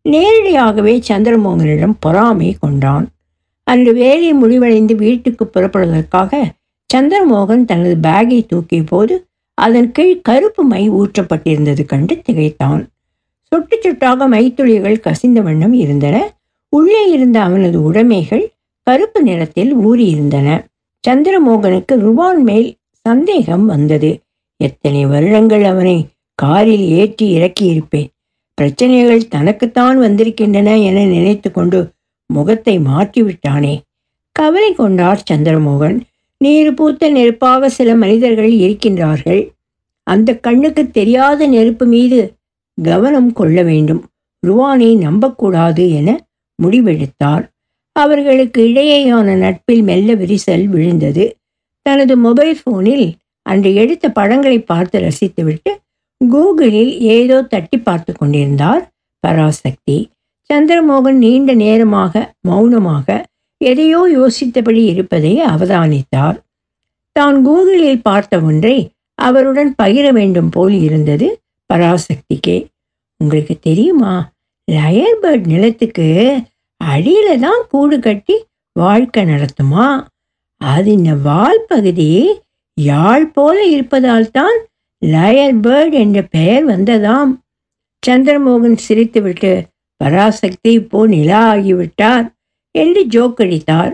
நேரடியாகவே 0.07 0.93
சந்திரமோகனிடம் 1.07 1.95
பொறாமை 1.99 2.55
கொண்டான். 2.59 3.07
அன்று 3.67 3.93
வேலை 3.93 4.33
முடிவடைந்து 4.33 4.95
வீட்டுக்கு 4.95 5.45
புறப்படுவதற்காக 5.45 6.31
சந்திரமோகன் 6.89 7.65
தனது 7.65 7.95
பேக்கை 8.01 8.45
தூக்கிய 8.45 8.83
போது 8.83 9.15
அதன் 9.53 9.91
கீழ் 9.91 10.21
கருப்பு 10.21 10.63
மை 10.63 10.83
ஊற்றப்பட்டிருந்தது 10.91 11.85
கண்டு 11.85 12.21
திகைத்தான். 12.21 12.81
சொட்டு 13.51 13.75
சொட்டாக 13.83 14.27
மைத்துளிகள் 14.27 14.99
கசிந்த 14.99 15.41
வண்ணம் 15.41 15.73
இருந்தன. 15.73 16.17
உள்ளே 16.69 17.11
இருந்த 17.11 17.41
அவனது 17.41 17.77
உடைமைகள் 17.83 18.45
கருப்பு 18.87 19.21
நிறத்தில் 19.21 19.71
ஊறியிருந்தன. 19.77 20.47
சந்திரமோகனுக்கு 21.03 21.93
ருவான் 21.95 22.43
மேல் 22.43 22.69
சந்தேகம் 23.05 23.65
வந்தது. 23.65 24.19
எத்தனை 24.59 25.05
வருடங்கள் 25.05 25.63
அவனை 25.63 25.97
காரில் 26.35 26.85
ஏற்றி 26.99 27.25
இறக்கியிருப்பேன். 27.37 28.09
பிரச்சனைகள் 28.57 29.27
தனக்குத்தான் 29.27 29.97
வந்திருக்கின்றன 29.97 30.69
என 30.79 31.05
நினைத்து 31.05 31.51
கொண்டு 31.51 31.79
முகத்தை 32.29 32.79
மாற்றிவிட்டானே. 32.79 33.73
கவலை 34.31 34.73
கொண்டார் 34.73 35.23
சந்திரமோகன். 35.31 35.97
நீர் 36.37 36.73
பூத்த 36.73 37.09
நெருப்பாக 37.09 37.69
சில 37.69 37.95
மனிதர்கள் 37.95 38.51
இருக்கின்றார்கள். 38.51 39.41
அந்த 40.07 40.35
கண்ணுக்கு 40.35 40.91
தெரியாத 40.91 41.47
நெருப்பு 41.47 41.85
மீது 41.85 42.19
கவனம் 42.83 43.33
கொள்ள 43.33 43.63
வேண்டும். 43.63 44.01
ருவானை 44.47 44.97
நம்பக்கூடாது 44.97 45.85
என 45.91 46.09
முடிவெடுத்தார். 46.63 47.45
அவர்களுக்கு 47.95 48.61
இடையேயான 48.67 49.37
நட்பில் 49.37 49.81
மெல்ல 49.81 50.15
விரிசல் 50.15 50.65
விழுந்தது. 50.65 51.25
தனது 51.81 52.17
மொபைல் 52.17 52.57
ஃபோனில் 52.61 53.07
அன்று 53.41 53.69
எடுத்த 53.73 54.05
படங்களை 54.09 54.59
பார்த்து 54.59 54.97
ரசித்துவிட்டு 54.99 55.71
கூகுளில் 56.21 56.93
ஏதோ 57.15 57.37
தட்டி 57.53 57.77
பார்த்து 57.77 58.11
கொண்டிருந்தார் 58.13 58.83
பராசக்தி. 59.23 59.97
சந்திரமோகன் 60.49 61.19
நீண்ட 61.25 61.51
நேரமாக 61.63 62.13
மௌனமாக 62.49 63.07
எதையோ 63.61 64.01
யோசித்தபடி 64.17 64.81
இருப்பதை 64.93 65.33
அவதானித்தார். 65.53 66.37
தான் 67.15 67.37
கூகுளில் 67.47 68.05
பார்த்த 68.07 68.39
ஒன்றை 68.49 68.77
அவருடன் 69.19 69.71
பகிர 69.81 70.07
வேண்டும் 70.11 70.49
போல் 70.49 70.75
இருந்தது 70.87 71.27
பராசக்திக்கே. 71.69 72.57
உங்களுக்கு 73.21 73.55
தெரியுமா 73.59 74.13
லயர்பர்ட் 74.67 75.45
நிலத்துக்கு 75.53 76.07
அடியில 76.81 77.27
தான் 77.45 77.61
கூடு 77.71 77.97
கட்டி 77.99 78.35
வாழ்க்கை 78.75 79.21
நடத்துமா? 79.25 79.85
அது 80.61 80.87
இந்த 80.97 81.13
வால் 81.27 81.61
பகுதி 81.67 82.09
யாழ் 82.77 83.25
போல 83.37 83.57
இருப்பதால் 83.75 84.31
தான் 84.31 84.57
லாயர் 85.01 85.57
பேர்ட் 85.65 85.93
என்ற 85.93 86.21
பெயர் 86.21 86.65
வந்ததாம். 86.67 87.31
சந்திரமோகன் 88.03 88.77
சிரித்துவிட்டு 88.87 89.51
பராசக்தி 89.97 90.71
இப்போ 90.71 90.99
நிலா 91.07 91.41
ஆகிவிட்டார் 91.53 92.25
என்று 92.71 93.01
ஜோக்கடித்தார். 93.05 93.93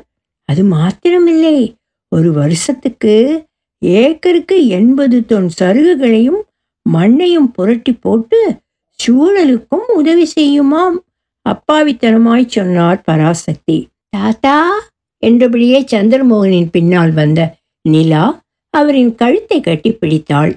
அது 0.50 0.64
மாத்திரமில்லை. 0.64 1.58
ஒரு 2.08 2.32
வருஷத்துக்கு 2.32 3.14
ஏக்கருக்கு 3.82 4.68
எண்பது 4.68 5.18
தொன் 5.26 5.50
சருகுகளையும் 5.60 6.42
மண்ணையும் 6.86 7.50
புரட்டி 7.52 7.94
போட்டு 7.94 8.40
சூழலுக்கும் 9.00 9.88
உதவி 9.94 10.26
செய்யுமாம் 10.36 10.98
அப்பாவித்தனமாய் 11.46 12.46
சொன்னார் 12.48 13.02
பராசக்தி. 13.02 13.78
தாத்தா 14.10 14.58
என்றபடியே 15.24 15.80
சந்திரமோகனின் 15.92 16.70
பின்னால் 16.72 17.12
வந்த 17.12 17.42
நிலா 17.86 18.26
அவரின் 18.70 19.16
கழுத்தை 19.16 19.60
கட்டி 19.60 19.92
பிடித்தாள். 19.92 20.54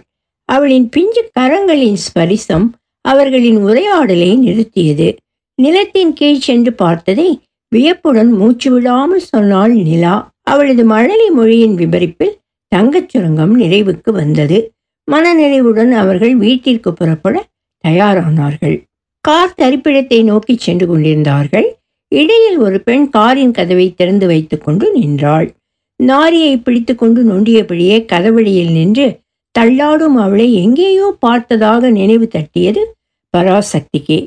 அவளின் 0.48 0.88
பிஞ்சு 0.88 1.22
கரங்களின் 1.40 1.98
ஸ்பரிசம் 2.06 2.66
அவர்களின் 3.00 3.56
உரையாடலை 3.56 4.30
நிறுத்தியது. 4.38 5.16
நிலத்தின் 5.54 6.12
கீழ் 6.12 6.38
சென்று 6.38 6.72
பார்த்ததை 6.72 7.40
வியப்புடன் 7.68 8.30
மூச்சு 8.30 8.72
விடாமல் 8.72 9.18
சொன்னாள் 9.18 9.72
நிலா. 9.72 10.30
அவளது 10.42 10.85
மழலை 10.85 11.30
மொழியின் 11.30 11.76
விபரிப்பில் 11.76 12.35
தங்கச் 12.68 13.09
சுரங்கம் 13.09 13.61
நிறைவுக்கு 13.61 14.11
வந்தது. 14.11 14.59
மனநிறைவுடன் 15.11 15.90
அவர்கள் 15.90 16.35
வீட்டிற்கு 16.37 16.92
புறப்பட 16.92 17.44
தயாரானார்கள். 17.85 18.76
கார் 19.20 19.54
தரிப்பிடத்தை 19.59 20.24
நோக்கி 20.24 20.56
சென்று 20.56 20.87
கொண்டிருந்தார்கள். 20.87 21.68
இடையில் 22.12 22.59
ஒரு 22.59 22.80
பெண் 22.80 23.09
காரின் 23.09 23.52
கதவை 23.52 23.94
திறந்து 23.94 24.26
வைத்துக்கொண்டு 24.26 24.92
நின்றாள். 24.92 25.48
நாரியை 26.00 26.59
பிடித்துக்கொண்டு 26.59 27.20
நொண்டியபடியே 27.24 27.96
கதவழியில் 28.12 28.72
நின்று 28.72 29.06
தள்ளாடும் 29.59 30.16
அவளை 30.25 30.55
எங்கேயோ 30.55 31.16
பார்த்ததாக 31.19 31.90
நினைவு 31.90 32.27
தட்டியது 32.27 32.83
பராசக்திக்கு. 33.35 34.19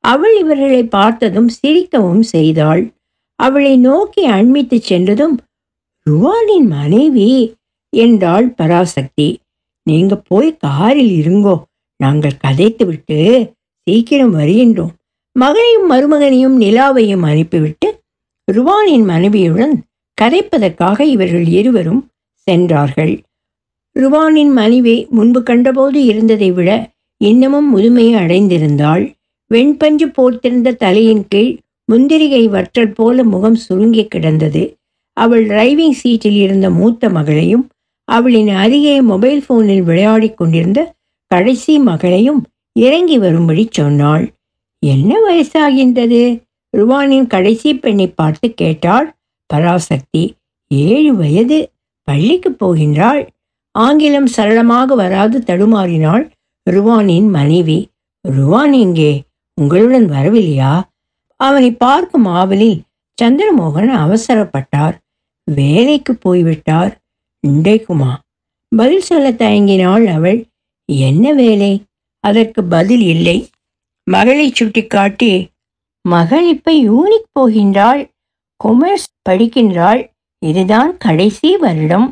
அவள் 0.00 0.38
இவர்களை 0.38 0.84
பார்த்ததும் 0.84 1.50
சிரிக்கவும் 1.62 2.20
செய்தாள். 2.20 2.82
அவளை 3.34 3.76
நோக்கி 3.76 4.22
அண்மித்து 4.28 4.78
சென்றதும் 4.80 5.36
ருவானின் 6.10 6.68
மனைவி 6.68 7.56
என்றாள் 7.92 8.48
பராசக்தி. 8.50 9.38
நீங்க 9.82 10.14
போய் 10.16 10.56
காரில் 10.56 11.14
இருங்கோ 11.22 11.56
நாங்கள் 11.96 12.40
கதைத்து 12.44 12.86
விட்டு 12.86 13.18
சீக்கிரம் 13.86 14.34
வருகின்றோம். 14.34 14.94
மகனையும் 15.36 15.86
மருமகனையும் 15.90 16.56
நிலாவையும் 16.60 17.24
அனுப்பிவிட்டு 17.24 17.88
ருவானின் 18.52 19.04
மனைவியுடன் 19.04 19.74
கதைப்பதற்காக 20.18 21.00
இவர்கள் 21.00 21.46
இருவரும் 21.46 22.02
சென்றார்கள். 22.46 23.14
ருவானின் 23.96 24.52
மனைவி 24.52 25.06
முன்பு 25.10 25.42
கண்டபோது 25.42 26.04
இருந்ததை 26.04 26.50
விட 26.52 26.70
இன்னமும் 27.16 27.68
முதுமையை 27.76 28.12
அடைந்திருந்தாள். 28.14 29.14
வெண்பஞ்சு 29.54 30.06
போர்த்திருந்த 30.16 30.72
தலையின் 30.72 31.24
கீழ் 31.28 31.58
முந்திரிகை 31.92 32.44
வற்றல் 32.48 32.92
போல 32.92 33.24
முகம் 33.24 33.54
சுருங்கி 33.54 34.04
கிடந்தது. 34.04 34.76
அவள் 35.12 35.46
டிரைவிங் 35.46 35.90
சீட்டில் 35.90 36.36
இருந்த 36.36 36.70
மூத்த 36.70 37.08
மகளையும் 37.08 37.68
அவளின் 38.04 38.48
அருகே 38.48 39.00
மொபைல் 39.00 39.44
போனில் 39.46 39.82
விளையாடிக் 39.82 40.36
கொண்டிருந்த 40.36 40.94
கடைசி 41.26 41.78
மகளையும் 41.78 42.44
இறங்கி 42.72 43.18
வரும்படி 43.18 43.68
சொன்னாள். 43.70 44.32
என்ன 44.78 45.16
வயசாகின்றது? 45.28 46.42
ருவானின் 46.76 47.26
கடைசி 47.26 47.74
பெண்ணை 47.74 48.06
பார்த்து 48.08 48.54
கேட்டாள். 48.54 49.14
பராசக்தி 49.46 50.34
ஏழு 50.68 51.16
வயது. 51.16 51.70
பள்ளிக்கு 52.04 52.50
போகின்றாள். 52.50 53.26
ஆங்கிலம் 53.76 54.26
சரளமாக 54.26 54.94
வராது 54.94 55.38
தடுமாறினாள் 55.38 56.30
ருவானின் 56.70 57.28
மனைவி. 57.28 57.90
ருவான் 58.20 58.72
இங்கே 58.72 59.22
உங்களுடன் 59.60 60.10
வரவில்லையா? 60.10 60.82
அவனை 61.36 61.72
பார்க்கும் 61.72 62.26
ஆவலில் 62.26 62.80
சந்திரமோகன் 63.22 63.92
அவசரப்பட்டார். 64.04 64.96
வேலைக்கு 65.44 66.14
போய்விட்டார். 66.14 67.00
இன்றைக்குமா? 67.48 68.18
பதில் 68.68 69.00
சொல்ல 69.00 69.32
தயங்கினாள் 69.32 70.04
அவள். 70.04 70.46
என்ன 70.84 71.32
வேலை? 71.32 71.72
அதற்கு 72.24 72.64
பதில் 72.64 73.00
இல்லை. 73.00 73.48
மகளை 74.10 74.50
சுட்டிக்காட்டி 74.50 75.48
மகள் 76.08 76.48
இப்ப 76.48 76.72
யூனிக் 76.72 77.30
போகின்றாள். 77.38 78.02
கொமர்ஸ் 78.64 79.10
படிக்கின்றாள். 79.28 80.02
இதுதான் 80.38 80.96
கடைசி 80.98 81.56
வருடம் 81.56 82.08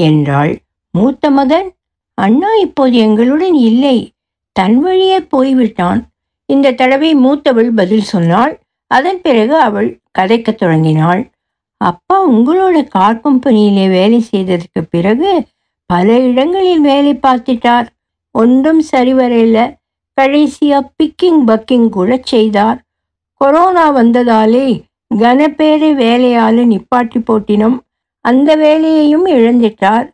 என்றாள். 0.00 0.52
மூத்த 0.94 1.30
மகன் 1.30 1.72
அண்ணா 2.14 2.48
இப்போது 2.60 2.96
எங்களுடன் 2.96 3.54
இல்லை. 3.54 4.12
தன் 4.52 4.78
வழியே 4.78 5.20
போய்விட்டான். 5.20 6.00
இந்த 6.46 6.72
தடவை 6.72 7.16
மூத்தவள் 7.16 7.70
பதில் 7.76 8.10
சொன்னாள். 8.12 8.60
அதன் 8.86 9.20
பிறகு 9.20 9.56
அவள் 9.60 9.98
கதைக்கத் 10.18 10.58
தொடங்கினாள். 10.58 11.30
அப்பா 11.76 12.30
உங்களோட 12.30 12.88
கார் 12.88 13.20
கம்பெனியிலே 13.24 13.88
வேலை 13.88 14.20
செய்ததற்கு 14.20 14.84
பிறகு 14.84 15.44
பல 15.86 16.20
இடங்களில் 16.20 16.80
வேலை 16.80 17.14
பார்த்துட்டார். 17.14 17.86
ஒன்றும் 18.30 18.82
சரிவரையில் 18.92 19.74
கடைசியாக 20.14 20.90
பிக்கிங் 21.02 21.42
பக்கிங் 21.46 21.88
கூட 21.88 22.20
செய்தார். 22.22 22.82
கொரோனா 23.34 23.96
வந்ததாலே 23.96 24.82
கனப்பேறு 25.18 25.94
வேலையால் 25.94 26.68
நிப்பாட்டி 26.68 27.20
போட்டினோம். 27.26 27.78
அந்த 28.20 28.56
வேலையையும் 28.56 29.26
இழந்துட்டார். 29.26 30.12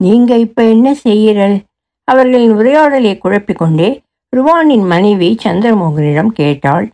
நீங்க 0.00 0.30
இப்ப 0.36 0.62
என்ன 0.64 0.88
செய்கிறல் 1.06 1.56
அவர்களின் 2.08 2.54
உரையாடலை 2.54 3.12
குழப்பிக்கொண்டே 3.24 3.90
ருவானின் 4.32 4.86
மனைவி 4.86 5.28
சந்திரமோகனிடம் 5.44 6.32
கேட்டாள். 6.40 6.86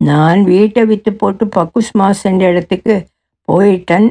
நான் 0.00 0.40
வீட்டை 0.44 0.82
விற்று 0.84 1.12
போட்டு 1.12 1.44
பக்குஸ் 1.56 1.92
மாஸ் 1.98 2.22
என்ற 2.22 2.42
இடத்துக்கு 2.52 2.94
போயிட்டேன். 3.48 4.08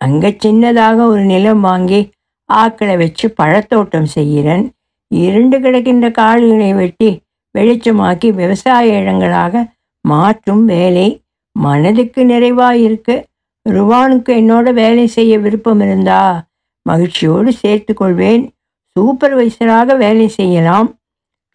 அங்கே 0.00 0.30
சின்னதாக 0.44 0.98
ஒரு 1.12 1.22
நிலம் 1.24 1.60
வாங்கி 1.60 2.00
ஆக்களை 2.50 2.96
வச்சு 2.96 3.26
பழத்தோட்டம் 3.42 4.10
செய்கிறேன். 4.16 4.64
இருண்டு 5.10 5.56
கிடக்கின்ற 5.58 6.06
காடுகளை 6.10 6.70
வெட்டி 6.74 7.10
வெளிச்சமாக்கி 7.54 8.28
விவசாய 8.32 9.00
இடங்களாக 9.00 9.64
மாற்றும் 10.04 10.64
வேலை 10.64 11.08
மனதுக்கு 11.56 12.20
நிறைவாக 12.24 12.76
இருக்கு 12.76 13.14
ருவானுக்கு 13.66 14.32
என்னோட 14.40 14.66
வேலை 14.72 15.06
செய்ய 15.06 15.32
விருப்பம் 15.38 15.80
இருந்தா 15.80 16.20
மகிழ்ச்சியோடு 16.90 17.50
சேர்த்துக்கொள்வேன். 17.62 18.44
சூப்பர்வைசராக 18.94 19.96
வேலை 19.96 20.26
செய்யலாம். 20.38 20.88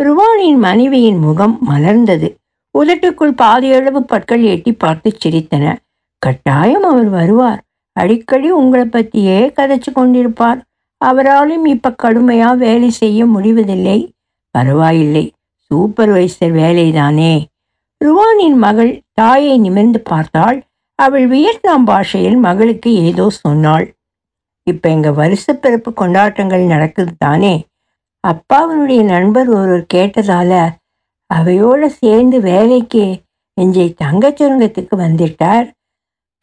ருவானின் 0.04 0.60
மனைவியின் 0.60 1.20
முகம் 1.26 1.56
மலர்ந்தது. 1.70 2.30
உதட்டுக்குள் 2.80 3.34
பாதியளவு 3.42 4.02
பற்கள் 4.12 4.44
எட்டி 4.54 4.72
பார்த்து 4.74 5.10
சிரித்தன. 5.22 5.66
கட்டாயம் 6.26 6.86
அவர் 6.92 7.10
வருவார். 7.10 7.62
அடிக்கடி 8.00 8.50
உங்களை 8.52 8.86
பற்றியே 8.86 9.40
கதைச்சு 9.56 9.92
கொண்டிருப்பார். 9.96 10.60
அவராலும் 10.98 11.66
இப்போ 11.66 11.90
கடுமையாக 11.94 12.56
வேலை 12.56 12.90
செய்ய 12.90 13.26
முடிவதில்லை. 13.26 14.00
பரவாயில்லை. 14.56 15.26
சூப்பர்வைசர் 15.70 16.54
வேலைதானே. 16.60 17.34
ருவானின் 18.06 18.58
மகள் 18.66 18.92
தாயை 19.14 19.56
நிமிர்ந்து 19.58 20.00
பார்த்தாள். 20.12 20.58
அவள் 21.00 21.26
வியட்நாம் 21.28 21.86
பாஷையில் 21.86 22.40
மகளுக்கு 22.46 22.90
ஏதோ 23.08 23.26
சொன்னாள். 23.44 23.86
இப்போ 24.64 24.90
எங்கள் 24.90 25.14
வருஷப்பிறப்பு 25.14 25.94
கொண்டாட்டங்கள் 25.94 26.64
நடக்குது 26.66 27.14
தானே? 27.18 27.66
அப்பாவனுடைய 28.24 29.04
நண்பர் 29.04 29.50
ஒருவர் 29.50 29.86
கேட்டதால 29.94 30.52
அவையோடு 31.26 31.90
சேர்ந்து 31.92 32.42
வேலைக்கு 32.42 33.04
எஞ்சை 33.62 33.88
தங்கச்சுரங்கத்துக்கு 34.04 34.96
வந்துட்டார். 34.98 35.66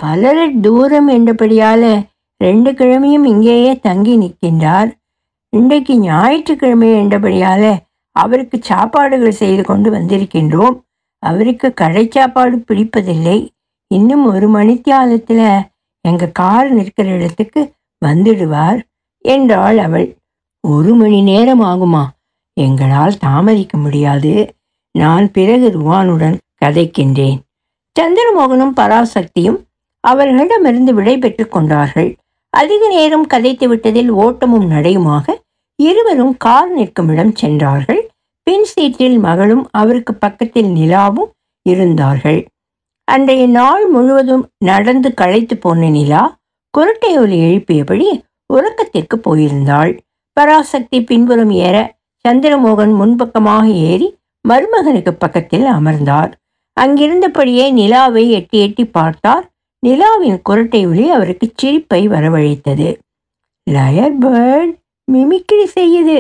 பலர் 0.01 0.61
தூரம் 0.61 1.09
என்றபடியால் 1.09 1.91
ரெண்டு 2.37 2.71
கிழமையும் 2.73 3.27
இங்கேயே 3.27 3.73
தங்கி 3.79 4.15
நிற்கின்றார். 4.19 4.91
இன்றைக்கு 5.53 5.95
ஞாயிற்றுக்கிழமை 5.99 6.91
என்றபடியால் 6.93 7.71
அவருக்கு 8.17 8.57
சாப்பாடுகள் 8.63 9.41
செய்து 9.43 9.63
கொண்டு 9.63 9.91
வந்திருக்கின்றோம். 9.91 10.77
அவருக்கு 11.23 11.69
கடை 11.75 12.09
சாப்பாடு 12.11 12.57
பிடிப்பதில்லை. 12.69 13.39
இன்னும் 13.91 14.25
ஒரு 14.27 14.47
மணித்தியாலத்தில் 14.49 15.47
எங்கள் 16.05 16.33
கார் 16.33 16.69
நிற்கிற 16.71 17.07
இடத்துக்கு 17.09 17.61
வந்துடுவார் 18.05 18.83
என்றாள் 19.19 19.79
அவள். 19.79 20.17
ஒரு 20.61 20.95
மணி 20.95 21.23
நேரம் 21.23 21.63
ஆகுமா? 21.63 22.05
எங்களால் 22.53 23.19
தாமதிக்க 23.19 23.79
முடியாது. 23.79 24.55
நான் 24.93 25.31
பிறகு 25.31 25.69
ருவானுடன் 25.69 26.39
கதைக்கின்றேன். 26.65 27.39
சந்திரமோகனும் 28.01 28.73
பராசக்தியும் 28.77 29.65
அவர்களிடமிருந்து 30.01 30.95
விடைபெற்றுக் 30.95 31.53
கொண்டார்கள். 31.53 32.17
அதிக 32.51 32.89
நேரம் 32.89 33.27
கதைத்து 33.27 33.75
விட்டதில் 33.75 34.09
ஓட்டமும் 34.09 34.71
நடையுமாக 34.71 35.35
இருவரும் 35.77 36.37
கார் 36.37 36.73
நிற்கும் 36.73 37.09
இடம் 37.09 37.35
சென்றார்கள். 37.35 38.11
பின் 38.43 38.65
சீட்டில் 38.65 39.19
மகளும் 39.19 39.69
அவருக்கு 39.71 40.15
பக்கத்தில் 40.15 40.67
நிலாவும் 40.67 41.31
இருந்தார்கள். 41.63 42.47
அன்றைய 43.05 43.47
நாள் 43.47 43.87
முழுவதும் 43.87 44.49
நடந்து 44.59 45.15
களைத்து 45.15 45.57
போன 45.57 45.89
நிலா 45.89 46.40
குரட்டை 46.79 47.11
ஒலி 47.17 47.39
எழுப்பியபடி 47.39 48.09
உறக்கத்திற்கு 48.55 49.17
போயிருந்தாள். 49.25 49.99
பராசக்தி 50.33 51.05
பின்புறம் 51.05 51.51
ஏற 51.51 51.77
சந்திரமோகன் 52.25 52.95
முன்பக்கமாக 52.95 53.65
ஏறி 53.69 54.09
மருமகனுக்கு 54.49 55.13
பக்கத்தில் 55.15 55.65
அமர்ந்தார். 55.65 56.33
அங்கிருந்தபடியே 56.81 57.71
நிலாவை 57.71 58.31
எட்டி 58.31 58.59
எட்டி 58.61 58.85
பார்த்தார். 58.85 59.45
நிலாவின் 59.87 60.41
குரட்டை 60.49 60.89
ஒலி 60.89 61.11
அவருக்கு 61.11 61.47
சிரிப்பை 61.55 62.09
வரவழைத்தது. 62.09 62.89
லயர் 63.71 64.17
பேர்ட் 64.21 64.75
மிமிக்ரி 65.13 65.67
செய்யுது 65.75 66.19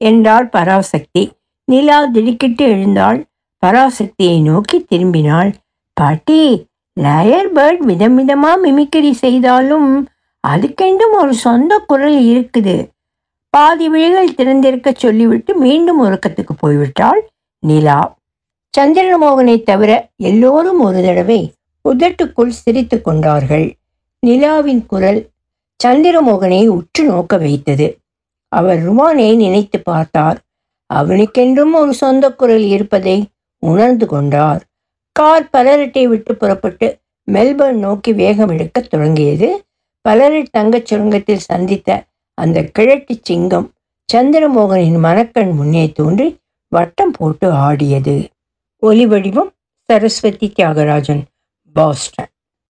என்றாள் 0.00 0.48
பராசக்தி. 0.48 1.30
நிலா 1.64 1.98
திடுக்கிட்டு 2.06 2.64
எழுந்தாள். 2.64 3.24
பராசக்தியை 3.66 4.42
நோக்கி 4.42 4.86
திரும்பினாள். 4.90 5.52
பாட்டி 5.92 6.40
லயர் 7.00 7.52
பேர்ட் 7.54 7.78
விதம் 7.78 8.18
விதமா 8.18 9.10
செய்தாலும் 9.10 10.08
அதுக்கென்றும் 10.48 11.12
ஒரு 11.12 11.34
சொந்த 11.34 11.78
குரல் 11.86 12.24
இருக்குது. 12.24 12.88
பாதி 13.50 13.88
விழிகள் 13.88 14.34
திறந்திருக்க 14.34 14.92
சொல்லிவிட்டு 14.96 15.54
மீண்டும் 15.54 16.04
உறக்கத்துக்கு 16.04 16.52
போய்விட்டாள் 16.66 17.20
நிலா. 17.58 18.16
சந்திரமோகனை 18.78 19.62
தவிர 19.62 20.08
எல்லோரும் 20.16 20.80
ஒரு 20.80 21.02
தடவை 21.02 21.52
உதட்டுக்குள் 21.88 22.48
சிரித்து 22.48 23.02
கொண்டார்கள். 23.02 23.74
நிலாவின் 24.26 24.86
குரல் 24.86 25.28
சந்திரமோகனை 25.84 26.66
உற்று 26.66 27.04
நோக்க 27.04 27.36
வைத்தது. 27.36 27.98
அவர் 28.48 28.78
ருமானை 28.78 29.36
நினைத்து 29.36 29.80
பார்த்தார். 29.80 30.38
அவனுக்கென்றும் 30.86 31.74
ஒரு 31.74 31.94
சொந்த 31.94 32.30
குரல் 32.30 32.62
இருப்பதை 32.62 33.26
உணர்ந்து 33.58 34.06
கொண்டார். 34.06 34.62
கார் 35.18 35.48
பலரட்டை 35.52 36.08
விட்டு 36.08 36.36
புறப்பட்டு 36.36 36.98
மெல்பர்ன் 37.32 37.78
நோக்கி 37.78 38.12
வேகம் 38.12 38.48
எடுக்கத் 38.48 38.90
தொடங்கியது. 38.90 39.64
பலரட் 40.00 40.50
தங்கச் 40.58 40.92
சுரங்கத்தில் 40.92 41.44
சந்தித்த 41.50 42.04
அந்த 42.34 42.64
கிழட்டு 42.64 43.18
சிங்கம் 43.22 43.72
சந்திரமோகனின் 44.12 44.98
மனக்கண் 44.98 45.52
முன்னே 45.52 45.92
தோன்றி 45.92 46.36
வட்டம் 46.68 47.10
போட்டு 47.10 47.50
ஆடியது. 47.50 48.28
ஒலி 48.82 49.06
வடிவம் 49.06 49.52
சரஸ்வதி 49.88 50.52
தியாகராஜன் 50.56 51.22
பாஸ்டன். 51.72 52.32